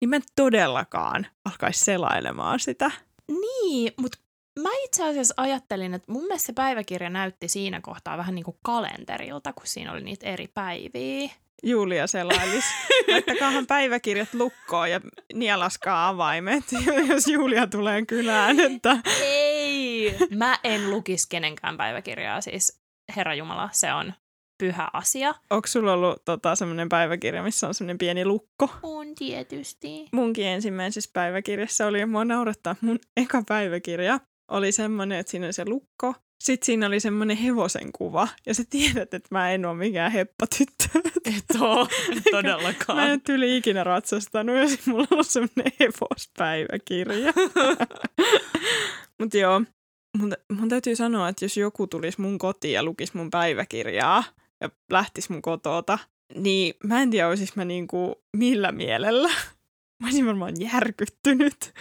niin 0.00 0.08
mä 0.08 0.16
en 0.16 0.22
todellakaan 0.36 1.26
alkaisi 1.44 1.84
selailemaan 1.84 2.60
sitä. 2.60 2.90
Niin, 3.28 3.92
mutta 3.96 4.18
mä 4.62 4.68
itse 4.84 5.08
asiassa 5.08 5.34
ajattelin, 5.36 5.94
että 5.94 6.12
mun 6.12 6.22
mielestä 6.22 6.46
se 6.46 6.52
päiväkirja 6.52 7.10
näytti 7.10 7.48
siinä 7.48 7.80
kohtaa 7.80 8.18
vähän 8.18 8.34
niin 8.34 8.44
kuin 8.44 8.56
kalenterilta, 8.62 9.52
kun 9.52 9.66
siinä 9.66 9.92
oli 9.92 10.00
niitä 10.00 10.26
eri 10.26 10.48
päiviä. 10.48 11.30
Julia 11.62 12.06
selailis. 12.06 12.64
Laittakaahan 13.12 13.66
päiväkirjat 13.66 14.34
lukkoon 14.34 14.90
ja 14.90 15.00
nielaskaa 15.34 16.08
avaimet, 16.08 16.64
jos 17.08 17.26
Julia 17.26 17.66
tulee 17.66 18.06
kylään. 18.06 18.60
Että... 18.60 18.96
Ei! 19.22 20.16
Mä 20.36 20.58
en 20.64 20.90
lukisi 20.90 21.26
kenenkään 21.28 21.76
päiväkirjaa, 21.76 22.40
siis 22.40 22.80
Herra 23.16 23.34
Jumala, 23.34 23.68
se 23.72 23.92
on 23.92 24.12
pyhä 24.58 24.88
asia. 24.92 25.34
Onko 25.50 25.66
sulla 25.66 25.92
ollut 25.92 26.24
tota, 26.24 26.54
semmoinen 26.56 26.88
päiväkirja, 26.88 27.42
missä 27.42 27.68
on 27.68 27.74
semmoinen 27.74 27.98
pieni 27.98 28.24
lukko? 28.24 28.70
On 28.82 29.14
tietysti. 29.14 30.06
Munkin 30.12 30.46
ensimmäisessä 30.46 31.10
päiväkirjassa 31.12 31.86
oli, 31.86 32.06
mua 32.06 32.24
naurattaa, 32.24 32.76
mun 32.80 32.98
eka 33.16 33.42
päiväkirja 33.48 34.20
oli 34.50 34.72
semmoinen, 34.72 35.18
että 35.18 35.30
siinä 35.30 35.46
oli 35.46 35.52
se 35.52 35.64
lukko. 35.66 36.14
Sitten 36.44 36.66
siinä 36.66 36.86
oli 36.86 37.00
semmoinen 37.00 37.36
hevosen 37.36 37.92
kuva. 37.92 38.28
Ja 38.46 38.54
sä 38.54 38.62
tiedät, 38.70 39.14
että 39.14 39.28
mä 39.30 39.50
en 39.50 39.66
ole 39.66 39.76
mikään 39.76 40.12
heppatyttö. 40.12 40.84
Et 41.26 41.60
oo, 41.60 41.84
Mä 42.14 42.20
todellakaan. 42.30 43.10
en 43.10 43.20
tyyli 43.20 43.56
ikinä 43.56 43.84
ratsastanut 43.84 44.56
ja 44.56 44.68
sit 44.68 44.86
mulla 44.86 45.06
on 45.10 45.24
semmoinen 45.24 45.72
hevospäiväkirja. 45.80 47.32
Mutta 49.18 49.36
joo, 49.36 49.62
mun, 50.18 50.32
mun 50.58 50.68
täytyy 50.68 50.96
sanoa, 50.96 51.28
että 51.28 51.44
jos 51.44 51.56
joku 51.56 51.86
tulisi 51.86 52.20
mun 52.20 52.38
kotiin 52.38 52.74
ja 52.74 52.82
lukisi 52.82 53.16
mun 53.16 53.30
päiväkirjaa 53.30 54.24
ja 54.60 54.70
lähtisi 54.90 55.32
mun 55.32 55.42
kotota, 55.42 55.98
niin 56.34 56.74
mä 56.84 57.02
en 57.02 57.10
tiedä, 57.10 57.28
olisis 57.28 57.56
mä 57.56 57.64
niinku 57.64 58.22
millä 58.36 58.72
mielellä. 58.72 59.28
Mä 60.02 60.06
olisin 60.06 60.26
varmaan 60.26 60.60
järkyttynyt. 60.60 61.74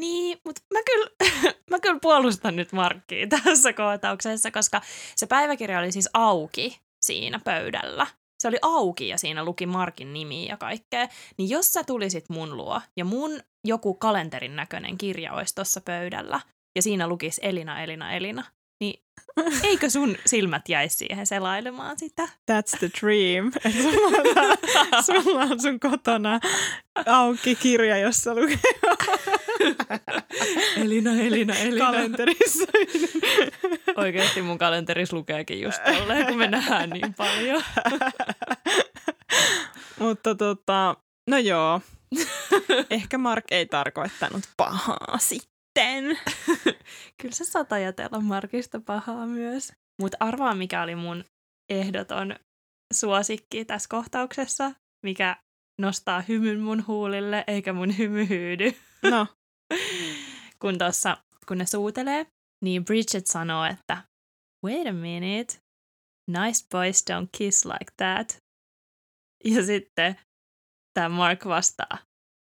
Niin, 0.00 0.38
mutta 0.44 0.62
mä 0.74 0.80
kyllä, 0.86 1.10
mä 1.70 1.80
kyllä 1.80 1.98
puolustan 2.02 2.56
nyt 2.56 2.72
Markkia 2.72 3.26
tässä 3.26 3.72
kohtauksessa, 3.72 4.50
koska 4.50 4.80
se 5.16 5.26
päiväkirja 5.26 5.78
oli 5.78 5.92
siis 5.92 6.08
auki 6.12 6.80
siinä 7.04 7.40
pöydällä. 7.44 8.06
se 8.42 8.48
oli 8.48 8.58
auki 8.62 9.08
ja 9.08 9.18
siinä 9.18 9.44
luki 9.44 9.66
Markin 9.66 10.12
nimi 10.12 10.46
ja 10.46 10.56
kaikkea, 10.56 11.08
niin 11.38 11.50
jos 11.50 11.72
sä 11.72 11.84
tulisit 11.84 12.28
mun 12.28 12.56
luo 12.56 12.80
ja 12.96 13.04
mun 13.04 13.40
joku 13.66 13.94
kalenterin 13.94 14.56
näköinen 14.56 14.98
kirja 14.98 15.32
olisi 15.32 15.54
tuossa 15.54 15.80
pöydällä 15.80 16.40
ja 16.76 16.82
siinä 16.82 17.08
lukisi 17.08 17.40
Elina, 17.44 17.82
Elina, 17.82 18.12
Elina, 18.12 18.44
niin 18.82 19.02
eikö 19.62 19.90
sun 19.90 20.16
silmät 20.26 20.68
jäisi 20.68 20.96
siihen 20.96 21.26
selailemaan 21.26 21.98
sitä? 21.98 22.22
That's 22.24 22.78
the 22.78 22.90
dream. 23.00 23.52
Sulla, 23.82 24.18
on, 24.96 25.04
sulla 25.24 25.40
on 25.42 25.60
sun 25.60 25.80
kotona 25.80 26.40
auki 27.06 27.54
kirja, 27.54 27.98
jossa 27.98 28.34
lukee 28.34 28.58
Elina, 30.82 31.10
Elina, 31.10 31.54
Elina. 31.54 31.86
kalenterissa. 31.86 32.64
Oikeasti 33.96 34.42
mun 34.42 34.58
kalenterissa 34.58 35.16
lukeekin 35.16 35.60
just 35.60 35.82
tolleen, 35.84 36.26
kun 36.26 36.38
me 36.38 36.48
nähdään 36.48 36.90
niin 36.90 37.14
paljon. 37.14 37.62
Mutta 39.98 40.34
tota, 40.34 40.96
no 41.30 41.38
joo. 41.38 41.80
Ehkä 42.90 43.18
Mark 43.18 43.44
ei 43.50 43.66
tarkoittanut 43.66 44.42
pahaa 44.56 45.18
sitten. 45.18 45.51
Kyllä 47.20 47.34
sä 47.34 47.44
saat 47.44 47.72
ajatella 47.72 48.20
Markista 48.20 48.80
pahaa 48.80 49.26
myös. 49.26 49.72
Mutta 50.00 50.16
arvaa, 50.20 50.54
mikä 50.54 50.82
oli 50.82 50.94
mun 50.94 51.24
ehdoton 51.68 52.36
suosikki 52.92 53.64
tässä 53.64 53.88
kohtauksessa, 53.88 54.72
mikä 55.06 55.36
nostaa 55.80 56.20
hymyn 56.28 56.60
mun 56.60 56.86
huulille, 56.86 57.44
eikä 57.46 57.72
mun 57.72 57.98
hymy 57.98 58.28
hyydy. 58.28 58.72
No, 59.10 59.26
kun, 60.62 60.78
tossa, 60.78 61.16
kun 61.48 61.58
ne 61.58 61.66
suutelee, 61.66 62.26
niin 62.64 62.84
Bridget 62.84 63.26
sanoo, 63.26 63.64
että 63.64 64.02
wait 64.66 64.86
a 64.86 64.92
minute, 64.92 65.58
nice 66.30 66.66
boys 66.70 67.04
don't 67.10 67.28
kiss 67.36 67.64
like 67.64 67.92
that. 67.96 68.36
Ja 69.44 69.66
sitten 69.66 70.16
tämä 70.94 71.08
Mark 71.08 71.44
vastaa, 71.44 71.98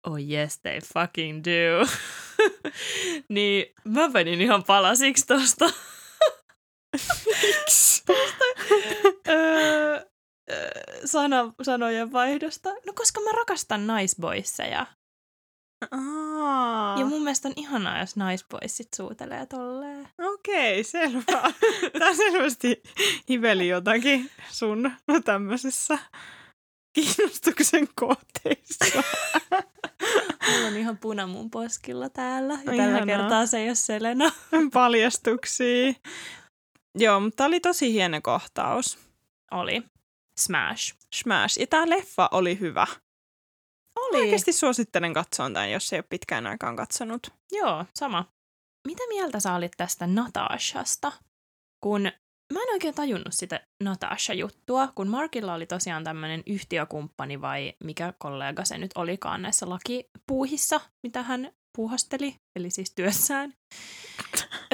oh 0.07 0.19
yes 0.31 0.59
they 0.59 0.81
fucking 0.95 1.43
do. 1.45 1.87
niin 3.29 3.67
mä 3.85 4.09
menin 4.09 4.41
ihan 4.41 4.65
palasiksi 4.65 5.27
tosta. 5.27 5.71
miksi? 7.27 8.03
öö, 9.29 10.01
öö, 10.51 10.71
sana, 11.05 11.53
sanojen 11.63 12.13
vaihdosta. 12.13 12.71
No 12.87 12.93
koska 12.95 13.21
mä 13.21 13.33
rakastan 13.33 13.87
nice 13.87 14.17
boysseja. 14.21 14.87
Aa, 15.91 16.99
Ja 16.99 17.05
mun 17.05 17.23
mielestä 17.23 17.49
on 17.49 17.55
ihanaa, 17.57 18.01
jos 18.01 18.17
nice 18.17 18.45
boysit 18.51 18.89
suutelee 18.97 19.47
tolleen. 19.47 20.09
okei, 20.35 20.85
selvä. 20.85 21.23
Tää 21.99 22.15
selvästi 22.15 22.83
hiveli 23.29 23.69
jotakin 23.69 24.31
sun 24.51 24.83
no, 25.09 25.21
tämmöisessä 25.25 25.99
kiinnostuksen 26.93 27.89
kohteissa. 27.95 29.03
Mulla 30.49 30.67
on 30.67 30.77
ihan 30.77 30.99
puna 30.99 31.27
mun 31.27 31.51
poskilla 31.51 32.09
täällä. 32.09 32.53
Ja 32.53 32.65
tällä 32.65 32.85
ihanaa. 32.85 33.07
kertaa 33.07 33.47
se 33.47 33.59
ei 33.59 33.69
ole 33.69 33.75
Selena. 33.75 34.33
Paljastuksia. 34.73 35.93
Joo, 36.99 37.21
mutta 37.21 37.45
oli 37.45 37.61
tosi 37.61 37.93
hieno 37.93 38.21
kohtaus. 38.23 38.99
Oli. 39.51 39.83
Smash. 40.41 40.95
Smash. 41.15 41.61
Ja 41.61 41.67
tää 41.67 41.91
leffa 41.91 42.29
oli 42.33 42.61
hyvä. 42.61 42.87
Oli. 44.01 44.19
Oikeasti 44.19 44.53
suosittelen 44.53 45.15
katsoa 45.15 45.51
tämän, 45.51 45.71
jos 45.71 45.93
ei 45.93 45.97
ole 45.97 46.05
pitkään 46.11 46.47
aikaan 46.47 46.77
katsonut. 46.77 47.33
Joo, 47.53 47.85
sama. 47.95 48.25
Mitä 48.87 49.03
mieltä 49.09 49.41
sä 49.41 49.55
olit 49.55 49.73
tästä 49.77 50.07
Natashasta? 50.07 51.13
Kun 51.85 52.13
mä 52.53 52.63
en 52.63 52.73
oikein 52.73 52.95
tajunnut 52.95 53.33
sitä 53.35 53.61
Natasha-juttua, 53.85 54.89
kun 54.95 55.09
Markilla 55.09 55.55
oli 55.55 55.67
tosiaan 55.67 56.05
tämmöinen 56.05 56.43
yhtiökumppani 56.47 57.41
vai 57.41 57.75
mikä 57.85 58.13
kollega 58.19 58.65
se 58.65 58.79
nyt 58.79 58.91
olikaan 58.95 59.43
näissä 59.43 59.69
lakipuuhissa, 59.69 60.81
mitä 61.03 61.23
hän 61.23 61.53
puuhasteli, 61.77 62.37
eli 62.57 62.71
siis 62.71 62.95
työssään. 62.95 63.55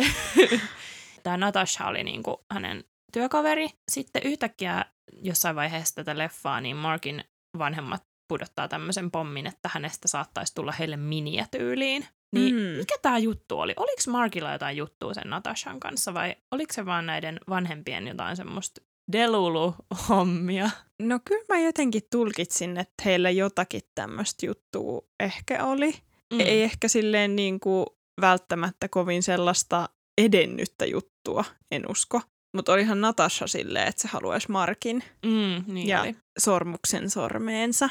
Tämä 1.22 1.36
Natasha 1.36 1.88
oli 1.88 2.04
niinku 2.04 2.44
hänen 2.50 2.84
työkaveri. 3.12 3.68
Sitten 3.90 4.22
yhtäkkiä 4.24 4.84
jossain 5.22 5.56
vaiheessa 5.56 5.94
tätä 5.94 6.18
leffaa, 6.18 6.60
niin 6.60 6.76
Markin 6.76 7.24
vanhemmat 7.58 8.02
pudottaa 8.28 8.68
tämmöisen 8.68 9.10
pommin, 9.10 9.46
että 9.46 9.70
hänestä 9.72 10.08
saattaisi 10.08 10.54
tulla 10.54 10.72
heille 10.72 10.96
miniä 10.96 11.46
tyyliin. 11.50 12.06
Niin 12.34 12.54
Mm. 12.54 12.60
mikä 12.60 12.94
tämä 13.02 13.18
juttu 13.18 13.58
oli? 13.60 13.74
Oliko 13.76 14.02
Markilla 14.08 14.52
jotain 14.52 14.76
juttua 14.76 15.14
sen 15.14 15.30
Natashan 15.30 15.80
kanssa 15.80 16.14
vai 16.14 16.36
oliko 16.50 16.72
se 16.72 16.86
vaan 16.86 17.06
näiden 17.06 17.40
vanhempien 17.48 18.08
jotain 18.08 18.36
semmoista 18.36 18.80
delulu-hommia? 19.12 20.70
No 21.02 21.18
kyllä 21.24 21.44
mä 21.48 21.60
jotenkin 21.60 22.02
tulkitsin, 22.10 22.76
että 22.76 23.02
heillä 23.04 23.30
jotakin 23.30 23.80
tämmöistä 23.94 24.46
juttua 24.46 25.02
ehkä 25.20 25.64
oli. 25.64 25.94
Mm. 26.32 26.40
Ei 26.40 26.62
ehkä 26.62 26.88
silleen 26.88 27.36
niin 27.36 27.60
kuin 27.60 27.86
välttämättä 28.20 28.88
kovin 28.88 29.22
sellaista 29.22 29.88
edennyttä 30.18 30.86
juttua, 30.86 31.44
en 31.70 31.90
usko. 31.90 32.20
Mutta 32.56 32.72
olihan 32.72 33.00
Natasha 33.00 33.46
silleen, 33.46 33.88
että 33.88 34.02
se 34.02 34.08
haluaisi 34.08 34.50
Markin 34.50 35.04
Mm, 35.26 35.64
niin 35.74 35.88
Ja- 35.88 36.02
oli. 36.02 36.16
sormuksen 36.38 37.10
sormeensa. 37.10 37.88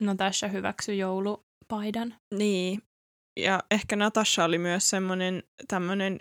Natasha 0.00 0.48
hyväksyi 0.48 0.98
joulupaidan. 0.98 2.14
Niin. 2.34 2.82
Ja 3.36 3.62
ehkä 3.70 3.96
Natasha 3.96 4.44
oli 4.44 4.58
myös 4.58 4.90
semmoinen 4.90 5.42
tämmöinen 5.68 6.20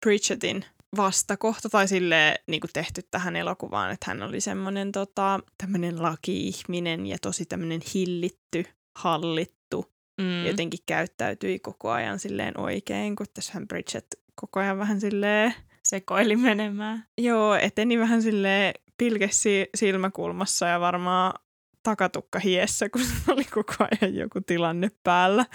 Bridgetin 0.00 0.64
vastakohta 0.96 1.68
tai 1.68 1.88
sille 1.88 2.34
niin 2.46 2.60
kuin 2.60 2.70
tehty 2.72 3.02
tähän 3.10 3.36
elokuvaan, 3.36 3.90
että 3.92 4.06
hän 4.08 4.22
oli 4.22 4.40
semmoinen 4.40 4.92
tota, 4.92 5.40
tämmöinen 5.58 6.02
laki-ihminen 6.02 7.06
ja 7.06 7.16
tosi 7.22 7.44
tämmöinen 7.46 7.80
hillitty, 7.94 8.64
hallittu. 8.98 9.92
Mm. 10.20 10.46
Jotenkin 10.46 10.80
käyttäytyi 10.86 11.58
koko 11.58 11.90
ajan 11.90 12.18
silleen 12.18 12.60
oikein, 12.60 13.16
kun 13.16 13.26
tässähän 13.34 13.68
Bridget 13.68 14.06
koko 14.34 14.60
ajan 14.60 14.78
vähän 14.78 15.00
silleen, 15.00 15.54
Sekoili 15.84 16.36
menemään. 16.36 17.04
joo, 17.18 17.54
eteni 17.54 17.98
vähän 17.98 18.22
silleen 18.22 18.74
pilkesi 18.98 19.68
silmäkulmassa 19.74 20.66
ja 20.66 20.80
varmaan 20.80 21.32
takatukka 21.82 22.38
hiessä, 22.38 22.88
kun 22.88 23.02
oli 23.32 23.44
koko 23.44 23.74
ajan 23.78 24.14
joku 24.14 24.40
tilanne 24.40 24.90
päällä. 25.02 25.46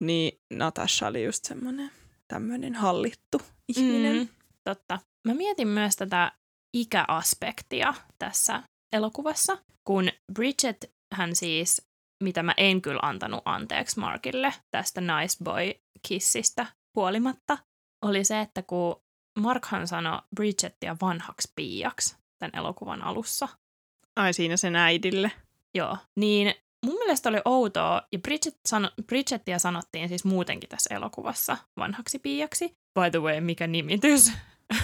Niin 0.00 0.40
Natasha 0.52 1.06
oli 1.06 1.24
just 1.24 1.44
semmoinen 1.44 1.90
tämmöinen 2.28 2.74
hallittu 2.74 3.42
ihminen. 3.68 4.16
Mm, 4.16 4.28
totta. 4.64 4.98
Mä 5.24 5.34
mietin 5.34 5.68
myös 5.68 5.96
tätä 5.96 6.32
ikäaspektia 6.74 7.94
tässä 8.18 8.62
elokuvassa, 8.92 9.58
kun 9.84 10.08
Bridget 10.32 10.92
hän 11.14 11.36
siis, 11.36 11.88
mitä 12.22 12.42
mä 12.42 12.54
en 12.56 12.82
kyllä 12.82 13.00
antanut 13.02 13.42
anteeksi 13.44 14.00
Markille 14.00 14.54
tästä 14.70 15.00
nice 15.00 15.44
boy 15.44 15.74
kissistä 16.08 16.66
huolimatta, 16.94 17.58
oli 18.02 18.24
se, 18.24 18.40
että 18.40 18.62
kun 18.62 19.02
Markhan 19.38 19.88
sanoi 19.88 20.22
Bridgettia 20.36 20.96
vanhaksi 21.00 21.52
piiaksi 21.56 22.16
tämän 22.38 22.52
elokuvan 22.54 23.02
alussa, 23.02 23.48
Ai 24.18 24.32
siinä 24.32 24.56
sen 24.56 24.76
äidille. 24.76 25.32
Joo, 25.74 25.96
niin 26.16 26.54
mun 26.84 26.94
mielestä 26.94 27.28
oli 27.28 27.40
outoa, 27.44 28.02
ja 28.12 28.18
Bridget 28.18 28.56
sano, 28.66 28.90
Bridgettia 29.06 29.58
sanottiin 29.58 30.08
siis 30.08 30.24
muutenkin 30.24 30.68
tässä 30.68 30.94
elokuvassa 30.94 31.56
vanhaksi 31.76 32.18
piiaksi. 32.18 32.68
By 32.68 33.10
the 33.10 33.18
way, 33.18 33.40
mikä 33.40 33.66
nimitys? 33.66 34.32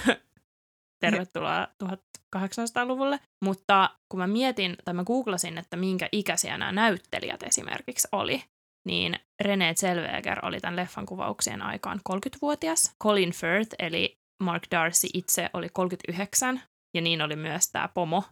Tervetuloa 1.00 1.68
1800-luvulle. 1.84 3.20
Mutta 3.42 3.90
kun 4.08 4.20
mä 4.20 4.26
mietin, 4.26 4.76
tai 4.84 4.94
mä 4.94 5.04
googlasin, 5.04 5.58
että 5.58 5.76
minkä 5.76 6.08
ikäisiä 6.12 6.58
nämä 6.58 6.72
näyttelijät 6.72 7.42
esimerkiksi 7.42 8.08
oli, 8.12 8.42
niin 8.84 9.18
René 9.44 9.74
Zellweger 9.74 10.46
oli 10.46 10.60
tämän 10.60 10.76
leffan 10.76 11.06
kuvauksien 11.06 11.62
aikaan 11.62 12.00
30-vuotias. 12.12 12.94
Colin 13.02 13.32
Firth, 13.32 13.74
eli 13.78 14.18
Mark 14.42 14.62
Darcy 14.70 15.06
itse, 15.14 15.50
oli 15.52 15.68
39, 15.72 16.62
ja 16.94 17.00
niin 17.00 17.22
oli 17.22 17.36
myös 17.36 17.68
tämä 17.72 17.88
pomo 17.88 18.24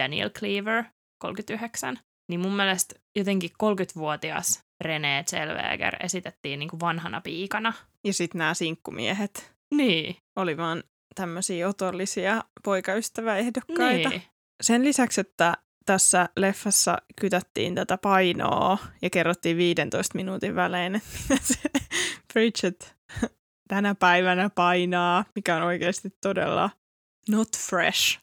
Daniel 0.00 0.30
Cleaver, 0.30 0.84
39. 1.18 1.98
Niin 2.28 2.40
mun 2.40 2.56
mielestä 2.56 2.94
jotenkin 3.16 3.50
30-vuotias 3.50 4.62
René 4.84 5.24
Zellweger 5.30 5.96
esitettiin 6.04 6.58
niin 6.58 6.68
kuin 6.68 6.80
vanhana 6.80 7.20
piikana. 7.20 7.72
Ja 8.04 8.12
sitten 8.12 8.38
nämä 8.38 8.54
sinkkumiehet 8.54 9.52
Niin. 9.74 10.16
oli 10.36 10.56
vaan 10.56 10.82
tämmöisiä 11.14 11.68
otollisia 11.68 12.44
poikaystäväehdokkaita. 12.64 14.08
Niin. 14.08 14.22
Sen 14.62 14.84
lisäksi, 14.84 15.20
että 15.20 15.54
tässä 15.86 16.28
leffassa 16.36 16.98
kytättiin 17.20 17.74
tätä 17.74 17.98
painoa 17.98 18.78
ja 19.02 19.10
kerrottiin 19.10 19.56
15 19.56 20.16
minuutin 20.16 20.54
välein, 20.54 20.94
että 20.94 21.08
mitä 21.28 21.42
se 21.44 21.60
Bridget 22.32 22.96
tänä 23.68 23.94
päivänä 23.94 24.50
painaa, 24.50 25.24
mikä 25.34 25.56
on 25.56 25.62
oikeasti 25.62 26.08
todella 26.22 26.70
not 27.30 27.48
fresh, 27.58 28.18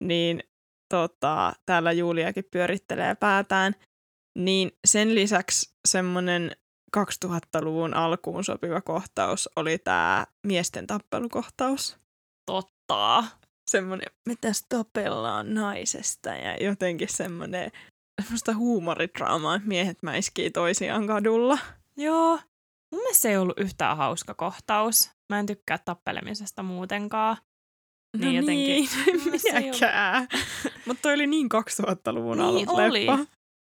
niin 0.00 0.42
tota, 0.88 1.52
täällä 1.66 1.92
Juliakin 1.92 2.44
pyörittelee 2.50 3.14
päätään. 3.14 3.74
Niin 4.38 4.72
sen 4.86 5.14
lisäksi 5.14 5.74
semmoinen 5.88 6.56
2000-luvun 6.96 7.94
alkuun 7.94 8.44
sopiva 8.44 8.80
kohtaus 8.80 9.48
oli 9.56 9.78
tämä 9.78 10.26
miesten 10.46 10.86
tappelukohtaus. 10.86 11.96
Totta. 12.46 13.24
semmoinen, 13.70 14.08
me 14.26 14.34
tässä 14.40 14.66
tapellaan 14.68 15.54
naisesta 15.54 16.28
ja 16.28 16.56
jotenkin 16.56 17.08
semmoinen 17.10 17.70
semmoista 18.22 18.54
huumoridraamaa, 18.54 19.54
että 19.54 19.68
miehet 19.68 20.02
mäiskii 20.02 20.50
toisiaan 20.50 21.06
kadulla. 21.06 21.58
Joo. 21.96 22.38
Mun 22.92 23.00
mielestä 23.00 23.22
se 23.22 23.28
ei 23.28 23.36
ollut 23.36 23.60
yhtään 23.60 23.96
hauska 23.96 24.34
kohtaus. 24.34 25.10
Mä 25.28 25.38
en 25.38 25.46
tykkää 25.46 25.78
tappelemisesta 25.78 26.62
muutenkaan. 26.62 27.36
No 28.18 28.26
niin, 28.30 28.36
jotenkin- 28.36 28.66
niin. 29.60 29.74
Mutta 30.86 31.02
toi 31.02 31.14
oli 31.14 31.26
niin 31.26 31.48
2000-luvun 31.82 32.36
Niin 32.38 32.68
alun 32.68 32.80
oli. 32.80 33.06
leffa. 33.06 33.26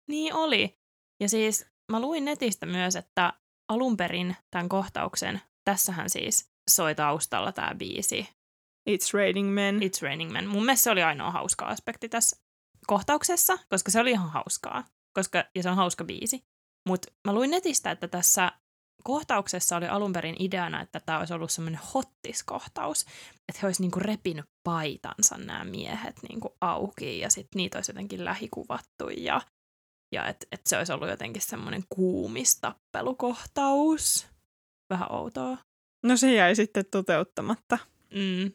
Niin 0.09 0.33
oli. 0.33 0.77
Ja 1.21 1.29
siis 1.29 1.65
mä 1.91 1.99
luin 2.01 2.25
netistä 2.25 2.65
myös, 2.65 2.95
että 2.95 3.33
alun 3.69 3.97
perin 3.97 4.35
tämän 4.51 4.69
kohtauksen, 4.69 5.41
tässähän 5.65 6.09
siis 6.09 6.49
soi 6.69 6.95
taustalla 6.95 7.51
tämä 7.51 7.75
biisi 7.77 8.29
It's 8.89 9.13
Raining 9.13 9.49
Men. 9.53 9.79
It's 9.79 10.01
Raining 10.01 10.31
Men. 10.31 10.47
Mun 10.47 10.65
mielestä 10.65 10.83
se 10.83 10.91
oli 10.91 11.03
ainoa 11.03 11.31
hauska 11.31 11.65
aspekti 11.65 12.09
tässä 12.09 12.37
kohtauksessa, 12.87 13.57
koska 13.69 13.91
se 13.91 13.99
oli 13.99 14.11
ihan 14.11 14.29
hauskaa. 14.29 14.83
Koska, 15.13 15.43
ja 15.55 15.63
se 15.63 15.69
on 15.69 15.75
hauska 15.75 16.03
biisi. 16.03 16.43
Mutta 16.87 17.11
mä 17.27 17.33
luin 17.33 17.51
netistä, 17.51 17.91
että 17.91 18.07
tässä 18.07 18.51
kohtauksessa 19.03 19.77
oli 19.77 19.87
alun 19.87 20.13
perin 20.13 20.35
ideana, 20.39 20.81
että 20.81 20.99
tämä 20.99 21.19
olisi 21.19 21.33
ollut 21.33 21.51
semmoinen 21.51 21.81
hottiskohtaus. 21.93 23.05
Että 23.49 23.59
he 23.61 23.67
olisi 23.67 23.81
niinku 23.81 23.99
repinyt 23.99 24.45
paitansa 24.63 25.37
nämä 25.37 25.63
miehet 25.63 26.15
niinku 26.29 26.55
auki 26.61 27.19
ja 27.19 27.29
sitten 27.29 27.57
niitä 27.57 27.77
olisi 27.77 27.91
jotenkin 27.91 28.25
lähikuvattu 28.25 29.09
ja, 29.17 29.41
ja 30.11 30.27
että 30.27 30.47
et 30.51 30.61
se 30.67 30.77
olisi 30.77 30.93
ollut 30.93 31.09
jotenkin 31.09 31.41
semmoinen 31.41 31.83
kuumistappelukohtaus. 31.89 34.27
Vähän 34.89 35.11
outoa. 35.11 35.57
No 36.05 36.17
se 36.17 36.33
jäi 36.33 36.55
sitten 36.55 36.85
toteuttamatta. 36.91 37.77
Mm. 38.13 38.51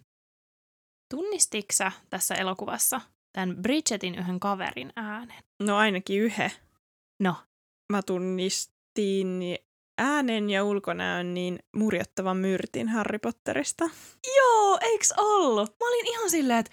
Tunnistiksä 1.11 1.91
sä 1.91 1.93
tässä 2.11 2.35
elokuvassa 2.35 3.01
tämän 3.33 3.57
Bridgetin 3.57 4.15
yhden 4.15 4.41
kaverin 4.41 4.93
äänen? 4.97 5.43
No 5.63 5.77
ainakin 5.77 6.21
yhden. 6.21 6.51
No, 7.23 7.35
Mä 7.93 8.03
tunnistin 8.03 9.41
äänen 9.99 10.51
ja 10.51 10.65
ulkonäön 10.65 11.35
niin 11.35 11.59
murjottavan 11.77 12.37
myrtin 12.37 12.89
Harry 12.89 13.19
Potterista. 13.19 13.85
joo, 14.37 14.79
eiks 14.83 15.13
ollut? 15.17 15.71
Mä 15.81 15.89
olin 15.89 16.07
ihan 16.07 16.31
silleen, 16.31 16.59
että 16.59 16.73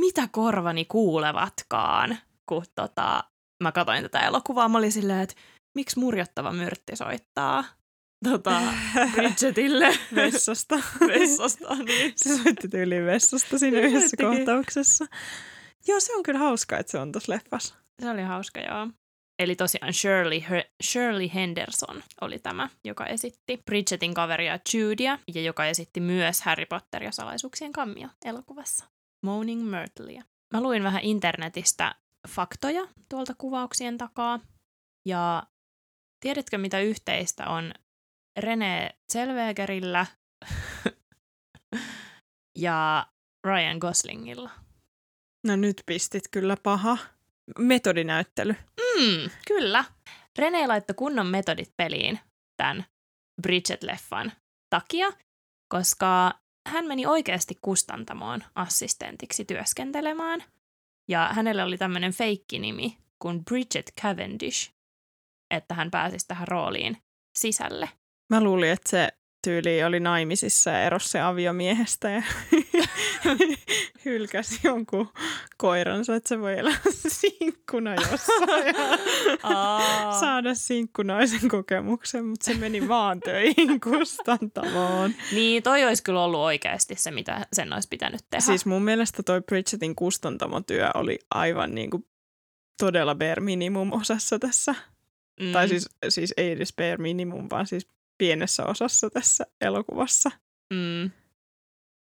mitä 0.00 0.28
korvani 0.32 0.84
kuulevatkaan, 0.84 2.18
kun 2.48 2.64
tota, 2.74 3.24
mä 3.62 3.72
katsoin 3.72 4.02
tätä 4.02 4.20
elokuvaa. 4.20 4.68
Mä 4.68 4.78
olin 4.78 4.92
silleen, 4.92 5.20
että 5.20 5.34
miksi 5.74 5.98
murjottava 5.98 6.52
myrtti 6.52 6.96
soittaa 6.96 7.64
tota, 8.24 8.62
Bridgetille 9.14 9.98
Vessasta. 10.14 10.76
vessasta. 11.08 11.74
Niin. 11.74 12.12
se 12.16 12.36
soitti 12.36 12.68
tyyliin 12.68 13.06
vessasta 13.06 13.58
siinä 13.58 13.78
yhdessä 13.80 14.16
kohtauksessa. 14.16 15.06
Joo, 15.88 16.00
se 16.00 16.16
on 16.16 16.22
kyllä 16.22 16.38
hauskaa, 16.38 16.78
että 16.78 16.92
se 16.92 16.98
on 16.98 17.12
tuossa 17.12 17.32
leffassa. 17.32 17.74
Se 18.02 18.10
oli 18.10 18.22
hauska, 18.22 18.60
joo. 18.60 18.88
Eli 19.38 19.56
tosiaan 19.56 19.92
Shirley, 19.92 20.40
Shirley 20.82 21.28
Henderson 21.34 22.02
oli 22.20 22.38
tämä, 22.38 22.68
joka 22.84 23.06
esitti 23.06 23.62
Bridgetin 23.64 24.14
kaveria 24.14 24.58
Judya 24.74 25.18
ja 25.34 25.42
joka 25.42 25.66
esitti 25.66 26.00
myös 26.00 26.42
Harry 26.42 26.66
Potter 26.66 27.02
ja 27.02 27.12
salaisuuksien 27.12 27.72
kammio 27.72 28.08
elokuvassa. 28.24 28.84
Moaning 29.22 29.70
Myrtleä. 29.70 30.24
Mä 30.54 30.60
luin 30.60 30.82
vähän 30.82 31.02
internetistä 31.02 31.94
faktoja 32.28 32.88
tuolta 33.08 33.34
kuvauksien 33.38 33.98
takaa. 33.98 34.40
Ja 35.06 35.42
tiedätkö, 36.20 36.58
mitä 36.58 36.80
yhteistä 36.80 37.48
on 37.48 37.74
René 38.40 38.90
Zellwegerillä 39.12 40.06
ja 42.64 43.06
Ryan 43.44 43.78
Goslingilla? 43.78 44.50
No 45.46 45.56
nyt 45.56 45.82
pistit 45.86 46.24
kyllä 46.30 46.56
paha. 46.62 46.98
Metodinäyttely. 47.58 48.54
Mm, 48.80 49.30
kyllä. 49.46 49.84
Rene 50.38 50.66
laittoi 50.66 50.94
kunnon 50.94 51.26
metodit 51.26 51.72
peliin 51.76 52.20
tämän 52.56 52.84
Bridget-leffan 53.42 54.32
takia, 54.70 55.12
koska 55.68 56.32
hän 56.68 56.86
meni 56.86 57.06
oikeasti 57.06 57.58
kustantamoon 57.62 58.44
assistentiksi 58.54 59.44
työskentelemään. 59.44 60.44
Ja 61.08 61.28
hänellä 61.32 61.64
oli 61.64 61.78
tämmöinen 61.78 62.12
feikkinimi 62.12 62.98
kuin 63.18 63.44
Bridget 63.44 63.92
Cavendish, 64.00 64.72
että 65.54 65.74
hän 65.74 65.90
pääsisi 65.90 66.28
tähän 66.28 66.48
rooliin 66.48 66.96
sisälle. 67.38 67.88
Mä 68.30 68.40
luulin, 68.40 68.70
että 68.70 68.90
se 68.90 69.08
tyyli 69.46 69.84
oli 69.84 70.00
naimisissa 70.00 70.70
ja 70.70 70.82
erosi 70.82 71.08
se 71.08 71.20
aviomiehestä 71.20 72.10
ja 72.10 72.22
hylkäsi 74.04 74.60
jonkun 74.64 75.08
koiransa, 75.56 76.14
että 76.14 76.28
se 76.28 76.40
voi 76.40 76.58
elää 76.58 76.76
sinkkuna 77.08 77.94
jossain 77.94 78.66
ja 78.66 78.98
Aa. 79.42 80.20
saada 80.20 80.54
sinkkunaisen 80.54 81.48
kokemuksen, 81.48 82.24
mutta 82.24 82.44
se 82.44 82.54
meni 82.54 82.88
vaan 82.88 83.20
töihin 83.20 83.80
kustantamoon. 83.90 85.14
Niin, 85.32 85.62
toi 85.62 85.84
olisi 85.84 86.02
kyllä 86.02 86.24
ollut 86.24 86.40
oikeasti 86.40 86.94
se, 86.98 87.10
mitä 87.10 87.46
sen 87.52 87.72
olisi 87.72 87.88
pitänyt 87.88 88.20
tehdä. 88.30 88.44
Siis 88.44 88.66
mun 88.66 88.82
mielestä 88.82 89.22
toi 89.22 89.40
Bridgetin 89.40 89.96
kustantamotyö 89.96 90.90
oli 90.94 91.18
aivan 91.30 91.74
niin 91.74 91.90
kuin 91.90 92.06
todella 92.80 93.14
bare 93.14 93.40
minimum 93.42 93.92
osassa 93.92 94.38
tässä. 94.38 94.74
mm. 95.40 95.52
Tai 95.52 95.68
siis, 95.68 95.88
siis 96.08 96.34
ei 96.36 96.50
edes 96.50 96.72
bare 96.76 96.96
minimum, 96.96 97.48
vaan 97.50 97.66
siis 97.66 97.88
pienessä 98.18 98.64
osassa 98.66 99.10
tässä 99.10 99.46
elokuvassa. 99.60 100.30
Mm. 100.72 101.10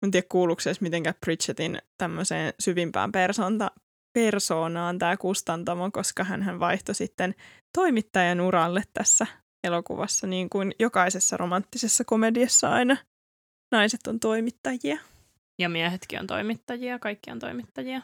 En 0.03 0.11
tiedä, 0.11 0.27
kuuluuko 0.29 0.61
se 0.61 0.69
edes 0.69 0.81
mitenkään 0.81 1.15
Bridgetin 1.25 1.81
tämmöiseen 1.97 2.53
syvimpään 2.59 3.11
persoonta, 3.11 3.71
persoonaan 4.13 4.99
tämä 4.99 5.17
kustantamo, 5.17 5.91
koska 5.91 6.23
hän 6.23 6.59
vaihtoi 6.59 6.95
sitten 6.95 7.35
toimittajan 7.73 8.41
uralle 8.41 8.83
tässä 8.93 9.27
elokuvassa, 9.63 10.27
niin 10.27 10.49
kuin 10.49 10.71
jokaisessa 10.79 11.37
romanttisessa 11.37 12.03
komediassa 12.03 12.69
aina 12.69 12.97
naiset 13.71 14.07
on 14.07 14.19
toimittajia. 14.19 14.97
Ja 15.59 15.69
miehetkin 15.69 16.19
on 16.19 16.27
toimittajia, 16.27 16.99
kaikki 16.99 17.31
on 17.31 17.39
toimittajia. 17.39 18.01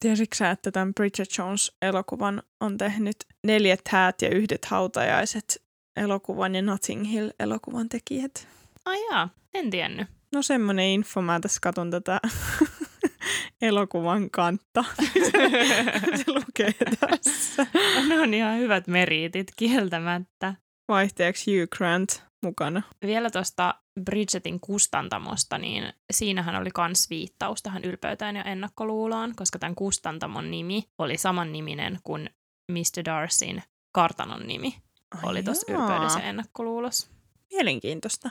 Tiesitkö 0.00 0.36
sä, 0.36 0.50
että 0.50 0.70
tämän 0.70 0.94
Bridget 0.94 1.38
Jones-elokuvan 1.38 2.42
on 2.60 2.78
tehnyt 2.78 3.16
neljät 3.46 3.80
häät 3.88 4.22
ja 4.22 4.28
yhdet 4.28 4.64
hautajaiset 4.64 5.62
elokuvan 5.96 6.54
ja 6.54 6.62
Notting 6.62 7.12
Hill-elokuvan 7.12 7.88
tekijät? 7.88 8.48
Ai 8.84 9.06
jaa, 9.10 9.28
en 9.54 9.70
tiennyt. 9.70 10.08
No 10.32 10.42
semmonen 10.42 10.86
info, 10.86 11.22
mä 11.22 11.40
tässä 11.40 11.58
katon 11.62 11.90
tätä 11.90 12.20
elokuvan 13.62 14.30
kantta. 14.30 14.84
Se 16.16 16.24
lukee 16.26 16.74
tässä. 17.00 17.66
ne 18.08 18.20
on 18.20 18.34
ihan 18.34 18.58
hyvät 18.58 18.86
meriitit 18.86 19.46
kieltämättä. 19.56 20.54
Vaihteeksi 20.88 21.60
Hugh 21.60 21.68
Grant 21.76 22.22
mukana. 22.42 22.82
Vielä 23.02 23.30
tuosta 23.30 23.74
Bridgetin 24.04 24.60
kustantamosta, 24.60 25.58
niin 25.58 25.92
siinähän 26.12 26.56
oli 26.56 26.70
kans 26.70 27.10
viittaus 27.10 27.62
tähän 27.62 27.84
ylpeyteen 27.84 28.36
ja 28.36 28.44
ennakkoluuloon, 28.44 29.36
koska 29.36 29.58
tämän 29.58 29.74
kustantamon 29.74 30.50
nimi 30.50 30.84
oli 30.98 31.16
saman 31.16 31.52
niminen 31.52 31.98
kuin 32.04 32.30
Mr. 32.72 33.04
Darcyn 33.04 33.62
kartanon 33.92 34.46
nimi 34.46 34.74
oli 35.22 35.42
tuossa 35.42 35.72
Ai 35.72 35.74
ylpeydessä 35.74 36.20
ja 36.20 36.26
ennakkoluulossa. 36.26 37.08
Mielenkiintoista. 37.52 38.30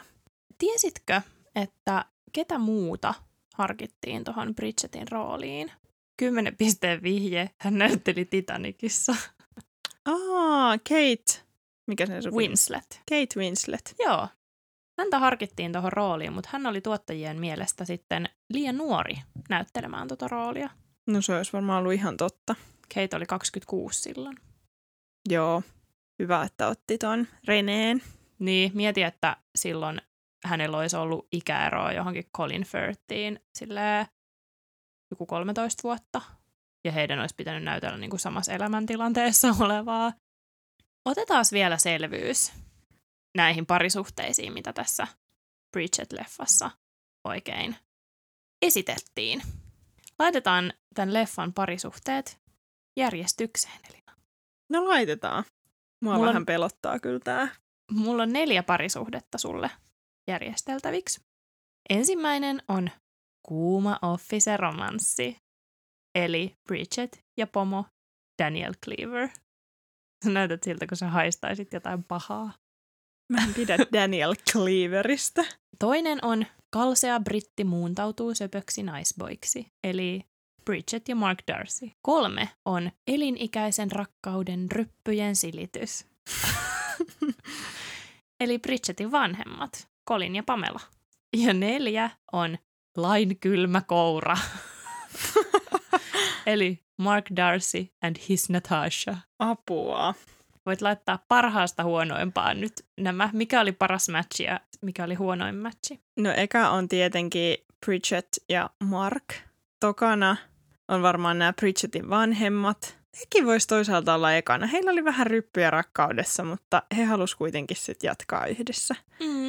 Tiesitkö, 0.58 1.22
että 1.56 2.06
ketä 2.34 2.60
muuta 2.60 3.14
harkittiin 3.54 4.24
tuohon 4.24 4.56
Bridgetin 4.56 5.08
rooliin? 5.12 5.72
Kymmenen 6.18 6.56
pisteen 6.58 7.04
vihje, 7.04 7.50
hän 7.58 7.78
näytteli 7.78 8.26
Titanicissa. 8.26 9.16
Aa, 10.06 10.78
Kate. 10.78 11.46
Mikä 11.88 12.06
se 12.06 12.14
on? 12.14 12.34
Winslet. 12.34 13.02
Kate 13.10 13.40
Winslet. 13.40 13.96
Joo. 14.00 14.28
Häntä 15.00 15.20
harkittiin 15.20 15.72
tuohon 15.72 15.94
rooliin, 15.94 16.34
mutta 16.34 16.50
hän 16.54 16.66
oli 16.66 16.82
tuottajien 16.82 17.40
mielestä 17.40 17.86
sitten 17.86 18.30
liian 18.54 18.78
nuori 18.78 19.16
näyttelemään 19.50 20.08
tuota 20.08 20.28
roolia. 20.28 20.70
No 21.08 21.22
se 21.22 21.36
olisi 21.38 21.54
varmaan 21.54 21.80
ollut 21.80 21.94
ihan 21.94 22.18
totta. 22.18 22.56
Kate 22.94 23.16
oli 23.16 23.26
26 23.26 24.02
silloin. 24.02 24.38
Joo. 25.30 25.64
Hyvä, 26.20 26.44
että 26.44 26.68
otti 26.68 26.98
ton 26.98 27.28
Reneen. 27.48 28.02
Niin, 28.40 28.72
mieti, 28.74 29.04
että 29.04 29.38
silloin 29.56 30.02
hänellä 30.46 30.78
olisi 30.78 30.96
ollut 30.96 31.28
ikäeroa 31.32 31.92
johonkin 31.92 32.30
Colin 32.38 32.64
Firthiin 32.64 33.40
silleen 33.58 34.06
joku 35.12 35.26
13 35.26 35.84
vuotta. 35.84 36.22
Ja 36.86 36.92
heidän 36.92 37.20
olisi 37.20 37.36
pitänyt 37.36 37.64
näytellä 37.64 37.98
niin 37.98 38.10
kuin 38.10 38.20
samassa 38.20 38.54
elämäntilanteessa 38.54 39.48
olevaa. 39.66 40.14
Otetaan 41.06 41.46
vielä 41.52 41.78
selvyys 41.78 42.52
näihin 43.38 43.66
parisuhteisiin, 43.66 44.54
mitä 44.54 44.74
tässä 44.74 45.08
Bridget-leffassa 45.78 46.70
oikein 47.28 47.76
esitettiin. 48.62 49.42
Laitetaan 50.20 50.74
tämän 50.96 51.14
leffan 51.14 51.54
parisuhteet 51.54 52.40
järjestykseen. 52.98 53.80
Eli 53.90 54.02
No 54.70 54.88
laitetaan. 54.88 55.44
Mua 56.04 56.14
Mulla 56.14 56.28
on- 56.28 56.28
vähän 56.34 56.46
pelottaa 56.46 57.00
kyllä 57.00 57.20
tää. 57.20 57.48
mulla 57.92 58.24
on 58.24 58.34
neljä 58.34 58.64
parisuhdetta 58.64 59.38
sulle 59.38 59.72
järjesteltäviksi. 60.28 61.22
Ensimmäinen 61.90 62.62
on 62.68 62.90
kuuma 63.48 64.00
office-romanssi. 64.02 65.38
Eli 66.16 66.54
Bridget 66.68 67.20
ja 67.38 67.48
pomo 67.48 67.86
Daniel 68.44 68.74
Cleaver. 68.86 69.30
Sä 70.26 70.32
näytät 70.32 70.64
siltä, 70.64 70.88
kun 70.88 70.98
sä 70.98 71.08
haistaisit 71.08 71.74
jotain 71.74 72.04
pahaa. 72.04 72.54
Mä 73.32 73.44
en 73.44 73.54
pidä 73.54 73.78
Daniel 73.94 74.36
Cleaverista. 74.52 75.44
Toinen 75.80 76.26
on 76.26 76.46
kalsea 76.74 77.20
britti 77.20 77.64
muuntautuu 77.64 78.36
söpöksi 78.36 78.84
naisboiksi, 78.84 79.68
eli 79.84 80.22
Bridget 80.66 81.10
ja 81.10 81.16
Mark 81.16 81.40
Darcy. 81.48 81.92
Kolme 82.02 82.50
on 82.66 82.92
elinikäisen 83.08 83.92
rakkauden 83.92 84.72
ryppyjen 84.72 85.36
silitys. 85.36 86.06
eli 88.42 88.60
Bridgetin 88.60 89.12
vanhemmat, 89.12 89.88
Colin 90.12 90.36
ja 90.36 90.44
Pamela. 90.44 90.80
Ja 91.38 91.54
neljä 91.54 92.10
on 92.32 92.58
lain 92.98 93.40
kylmä 93.40 93.82
koura. 93.82 94.38
eli 96.46 96.80
Mark 96.98 97.26
Darcy 97.36 97.88
and 98.02 98.16
his 98.30 98.50
Natasha. 98.50 99.18
Apua. 99.40 100.14
Voit 100.66 100.82
laittaa 100.82 101.26
parhaasta 101.28 101.84
huonoimpaan 101.84 102.62
nyt 102.62 102.74
nämä. 102.98 103.30
Mikä 103.34 103.62
oli 103.62 103.72
paras 103.72 104.10
matchi 104.10 104.44
ja 104.44 104.60
mikä 104.82 105.04
oli 105.04 105.16
huonoin 105.16 105.56
matchi? 105.56 106.00
No 106.18 106.34
eka 106.38 106.70
on 106.70 106.88
tietenkin 106.88 107.58
Bridget 107.86 108.28
ja 108.50 108.70
Mark. 108.84 109.34
Tokana 109.80 110.38
on 110.88 111.02
varmaan 111.02 111.40
nämä 111.40 111.54
Bridgetin 111.54 112.10
vanhemmat. 112.10 112.98
Hekin 113.20 113.46
voisi 113.46 113.68
toisaalta 113.68 114.14
olla 114.14 114.34
ekana. 114.34 114.68
Heillä 114.68 114.92
oli 114.92 115.04
vähän 115.04 115.28
ryppyjä 115.28 115.72
rakkaudessa, 115.72 116.44
mutta 116.44 116.84
he 116.98 117.04
halusivat 117.04 117.38
kuitenkin 117.38 117.78
sitten 117.78 118.08
jatkaa 118.08 118.46
yhdessä. 118.46 118.96
Mm. 119.20 119.41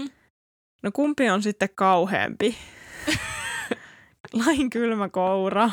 No 0.83 0.91
kumpi 0.93 1.31
on 1.31 1.43
sitten 1.43 1.69
kauheampi? 1.75 2.57
Lain 4.45 4.71
kylmä 4.71 5.09
koura 5.09 5.71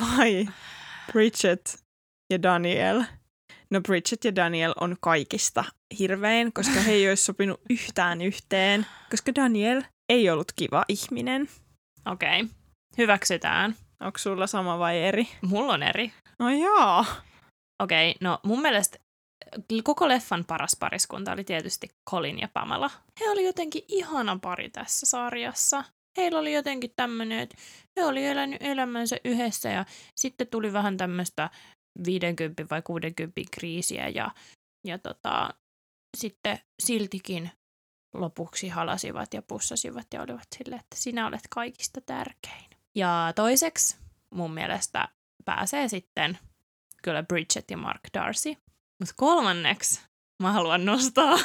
vai 0.00 0.48
Bridget 1.12 1.84
ja 2.32 2.42
Daniel? 2.42 3.02
No 3.70 3.80
Bridget 3.80 4.24
ja 4.24 4.36
Daniel 4.36 4.74
on 4.80 4.96
kaikista 5.00 5.64
hirvein, 5.98 6.52
koska 6.52 6.80
he 6.80 6.92
ei 6.92 7.08
olisi 7.08 7.24
sopinut 7.24 7.60
yhtään 7.70 8.20
yhteen, 8.20 8.86
koska 9.10 9.34
Daniel 9.34 9.82
ei 10.08 10.30
ollut 10.30 10.52
kiva 10.56 10.84
ihminen. 10.88 11.48
Okei, 12.06 12.42
okay. 12.42 12.54
hyväksytään. 12.98 13.76
Onko 14.00 14.18
sulla 14.18 14.46
sama 14.46 14.78
vai 14.78 15.02
eri? 15.02 15.28
Mulla 15.42 15.72
on 15.72 15.82
eri. 15.82 16.12
No 16.38 16.50
joo. 16.50 17.04
Okei, 17.82 18.10
okay, 18.10 18.18
no 18.20 18.38
mun 18.42 18.62
mielestä 18.62 18.98
koko 19.84 20.08
leffan 20.08 20.44
paras 20.44 20.76
pariskunta 20.80 21.32
oli 21.32 21.44
tietysti 21.44 21.88
Colin 22.10 22.38
ja 22.38 22.48
Pamela. 22.52 22.90
He 23.20 23.30
oli 23.30 23.46
jotenkin 23.46 23.82
ihana 23.88 24.38
pari 24.42 24.70
tässä 24.70 25.06
sarjassa. 25.06 25.84
Heillä 26.16 26.38
oli 26.38 26.52
jotenkin 26.52 26.92
tämmöinen, 26.96 27.38
että 27.38 27.56
he 27.96 28.04
oli 28.04 28.26
elänyt 28.26 28.62
elämänsä 28.62 29.16
yhdessä 29.24 29.68
ja 29.68 29.84
sitten 30.14 30.46
tuli 30.46 30.72
vähän 30.72 30.96
tämmöistä 30.96 31.50
50 32.06 32.66
vai 32.70 32.82
60 32.82 33.40
kriisiä 33.50 34.08
ja, 34.08 34.30
ja 34.86 34.98
tota, 34.98 35.54
sitten 36.16 36.58
siltikin 36.82 37.50
lopuksi 38.14 38.68
halasivat 38.68 39.34
ja 39.34 39.42
pussasivat 39.42 40.06
ja 40.14 40.22
olivat 40.22 40.48
silleen, 40.56 40.80
että 40.80 40.96
sinä 40.96 41.26
olet 41.26 41.48
kaikista 41.50 42.00
tärkein. 42.00 42.70
Ja 42.94 43.32
toiseksi 43.36 43.96
mun 44.30 44.54
mielestä 44.54 45.08
pääsee 45.44 45.88
sitten 45.88 46.38
kyllä 47.02 47.22
Bridget 47.22 47.70
ja 47.70 47.76
Mark 47.76 48.00
Darcy. 48.14 48.56
Mutta 49.02 49.14
kolmanneksi 49.16 50.00
mä 50.42 50.52
haluan 50.52 50.84
nostaa 50.84 51.38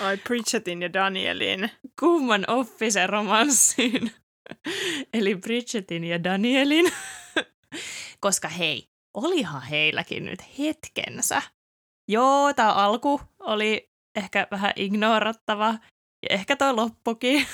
Ai 0.00 0.16
Bridgetin 0.16 0.82
ja 0.82 0.92
Danielin. 0.92 1.70
kumman 2.00 2.44
officer 2.48 3.10
romanssin. 3.10 4.12
Eli 5.14 5.34
Bridgetin 5.34 6.04
ja 6.04 6.24
Danielin. 6.24 6.92
Koska 8.20 8.48
hei, 8.48 8.88
olihan 9.14 9.62
heilläkin 9.62 10.24
nyt 10.24 10.58
hetkensä. 10.58 11.42
Joo, 12.08 12.52
tämä 12.52 12.72
alku 12.72 13.20
oli 13.40 13.90
ehkä 14.16 14.46
vähän 14.50 14.72
ignorattava 14.76 15.74
ja 16.22 16.28
ehkä 16.30 16.56
toi 16.56 16.74
loppukin. 16.74 17.46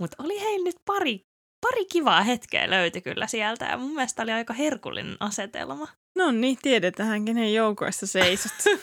Mutta 0.00 0.16
oli 0.22 0.40
heillä 0.40 0.64
nyt 0.64 0.76
pari, 0.84 1.20
pari 1.60 1.84
kivaa 1.84 2.22
hetkeä 2.22 2.70
löytyi 2.70 3.02
kyllä 3.02 3.26
sieltä 3.26 3.64
ja 3.64 3.76
mun 3.76 3.94
mielestä 3.94 4.22
oli 4.22 4.32
aika 4.32 4.54
herkullinen 4.54 5.16
asetelma. 5.20 5.88
No 6.14 6.30
niin, 6.30 6.58
tiedetään, 6.62 7.24
kenen 7.24 7.54
joukoissa 7.54 8.06
seisot. 8.06 8.52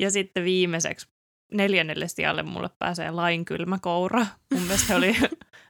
Ja 0.00 0.10
sitten 0.10 0.44
viimeiseksi 0.44 1.08
neljännelle 1.52 2.08
sijalle 2.08 2.42
mulle 2.42 2.70
pääsee 2.78 3.10
lain 3.10 3.44
kylmä 3.44 3.78
koura. 3.82 4.26
Mun 4.52 4.62
mielestä 4.66 4.86
he 4.88 4.94
oli 4.94 5.16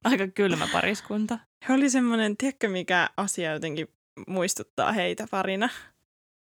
aika 0.04 0.28
kylmä 0.28 0.68
pariskunta. 0.72 1.38
He 1.68 1.74
oli 1.74 1.90
semmoinen, 1.90 2.36
tiedätkö 2.36 2.68
mikä 2.68 3.10
asia 3.16 3.52
jotenkin 3.52 3.88
muistuttaa 4.26 4.92
heitä 4.92 5.26
parina? 5.30 5.68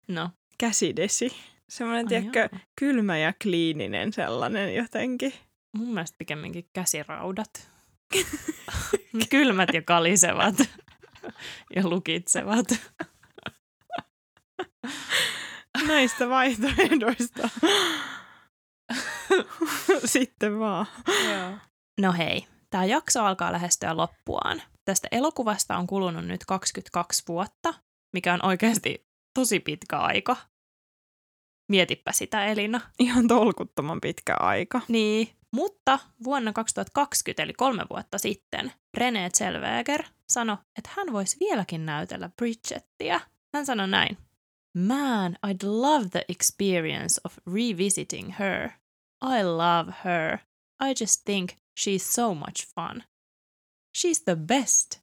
No, 0.09 0.31
Käsidesi. 0.59 1.33
Semmoinen, 1.69 2.07
Ai 2.07 2.09
tiedätkö, 2.09 2.39
joo. 2.53 2.61
kylmä 2.77 3.19
ja 3.19 3.33
kliininen 3.43 4.13
sellainen 4.13 4.75
jotenkin. 4.75 5.33
mun 5.77 5.95
mielestä 5.95 6.17
pikemminkin 6.19 6.69
käsiraudat. 6.73 7.71
Kylmät 9.31 9.69
ja 9.75 9.83
kalisevat 9.83 10.55
ja 11.77 11.89
lukitsevat. 11.89 12.67
Näistä 15.89 16.29
vaihtoehdoista. 16.29 17.49
Sitten 20.05 20.59
vaan. 20.59 20.87
No 22.01 22.13
hei, 22.13 22.47
tämä 22.71 22.85
jakso 22.85 23.25
alkaa 23.25 23.53
lähestyä 23.53 23.97
loppuaan. 23.97 24.63
Tästä 24.85 25.09
elokuvasta 25.13 25.77
on 25.77 25.87
kulunut 25.87 26.25
nyt 26.27 26.45
22 26.45 27.23
vuotta, 27.29 27.75
mikä 28.13 28.35
on 28.35 28.45
oikeasti 28.45 29.07
tosi 29.35 29.61
pitkä 29.61 29.99
aika. 29.99 30.37
Mietipä 31.69 32.13
sitä, 32.13 32.47
Elina. 32.47 32.81
Ihan 32.99 33.29
tolkuttoman 33.29 34.01
pitkä 34.01 34.35
aika. 34.41 34.81
Niin, 34.89 35.29
mutta 35.53 35.99
vuonna 36.25 36.53
2020, 36.53 37.43
eli 37.43 37.53
kolme 37.53 37.83
vuotta 37.91 38.19
sitten, 38.19 38.73
René 38.99 39.31
Zellweger 39.39 40.05
sanoi, 40.29 40.57
että 40.79 40.91
hän 40.97 41.13
voisi 41.13 41.37
vieläkin 41.41 41.87
näytellä 41.87 42.31
Bridgettiä. 42.37 43.21
Hän 43.55 43.67
sanoi 43.67 43.89
näin. 43.89 44.28
Man, 44.75 45.39
I'd 45.43 45.63
love 45.63 46.11
the 46.11 46.25
experience 46.29 47.21
of 47.25 47.41
revisiting 47.47 48.33
her. 48.33 48.73
I 49.21 49.43
love 49.43 49.93
her. 50.05 50.41
I 50.81 50.95
just 50.95 51.25
think 51.25 51.57
she's 51.75 52.05
so 52.15 52.35
much 52.35 52.65
fun. 52.65 53.05
She's 53.93 54.21
the 54.25 54.37
best. 54.37 55.01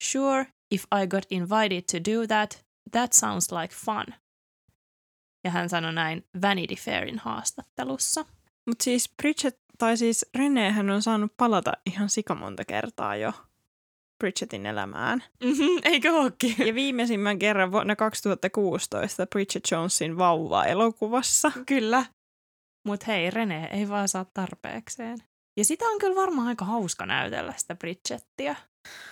Sure, 0.00 0.46
if 0.70 0.86
I 0.92 1.06
got 1.06 1.26
invited 1.30 1.88
to 1.88 1.98
do 1.98 2.26
that, 2.26 2.62
that 2.92 3.14
sounds 3.14 3.52
like 3.52 3.74
fun. 3.74 4.14
Ja 5.44 5.50
hän 5.50 5.68
sanoi 5.68 5.92
näin 5.92 6.24
Vanity 6.42 6.76
Fairin 6.76 7.18
haastattelussa. 7.18 8.24
Mutta 8.66 8.84
siis 8.84 9.10
Bridget, 9.22 9.58
tai 9.78 9.96
siis 9.96 10.26
René, 10.38 10.70
hän 10.70 10.90
on 10.90 11.02
saanut 11.02 11.36
palata 11.36 11.72
ihan 11.86 12.08
sikamonta 12.08 12.64
kertaa 12.64 13.16
jo 13.16 13.32
Bridgetin 14.18 14.66
elämään. 14.66 15.24
Mm-hmm, 15.44 15.80
eikö 15.84 16.12
ookin? 16.12 16.54
Ja 16.66 16.74
viimeisimmän 16.74 17.38
kerran 17.38 17.72
vuonna 17.72 17.96
2016 17.96 19.26
Bridget 19.26 19.62
Jonesin 19.70 20.18
vauva-elokuvassa. 20.18 21.52
Kyllä. 21.66 22.04
Mut 22.86 23.06
hei, 23.06 23.30
Rene 23.30 23.68
ei 23.72 23.88
vaan 23.88 24.08
saa 24.08 24.26
tarpeekseen. 24.34 25.18
Ja 25.58 25.64
sitä 25.64 25.84
on 25.84 25.98
kyllä 25.98 26.14
varmaan 26.14 26.48
aika 26.48 26.64
hauska 26.64 27.06
näytellä 27.06 27.54
sitä 27.56 27.74
Bridgettiä. 27.74 28.56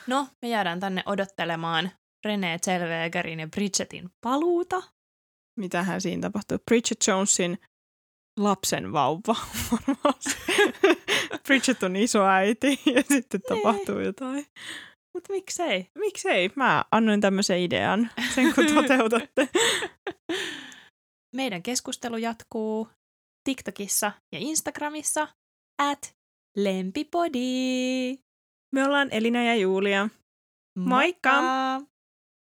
No, 0.06 0.28
me 0.42 0.48
jäädään 0.48 0.80
tänne 0.80 1.02
odottelemaan 1.06 1.90
René 2.26 2.58
Zellwegerin 2.64 3.40
ja 3.40 3.48
Bridgetin 3.48 4.10
paluuta. 4.20 4.82
Mitähän 5.58 6.00
siinä 6.00 6.22
tapahtuu? 6.22 6.58
Bridget 6.58 6.98
Jonesin 7.08 7.58
lapsen 8.38 8.92
vauva. 8.92 9.36
varmaan. 9.72 10.14
Bridget 11.46 11.82
on 11.82 11.96
iso 11.96 12.26
äiti 12.26 12.80
ja 12.94 13.02
sitten 13.02 13.40
tapahtuu 13.48 14.00
jotain. 14.00 14.46
Mut 15.14 15.28
miksei? 15.28 15.86
Miksei? 15.98 16.50
Mä 16.56 16.84
annoin 16.90 17.20
tämmöisen 17.20 17.58
idean, 17.58 18.10
sen 18.34 18.54
kun 18.54 18.66
toteutatte. 18.74 19.48
Meidän 21.36 21.62
keskustelu 21.62 22.16
jatkuu 22.16 22.88
TikTokissa 23.44 24.12
ja 24.32 24.38
Instagramissa 24.38 25.28
at 25.82 26.14
lempipodi. 26.56 28.18
Me 28.74 28.84
ollaan 28.84 29.08
Elina 29.10 29.42
ja 29.44 29.54
Julia. 29.54 30.08
Moikka! 30.78 31.42
Moikka! 31.42 31.93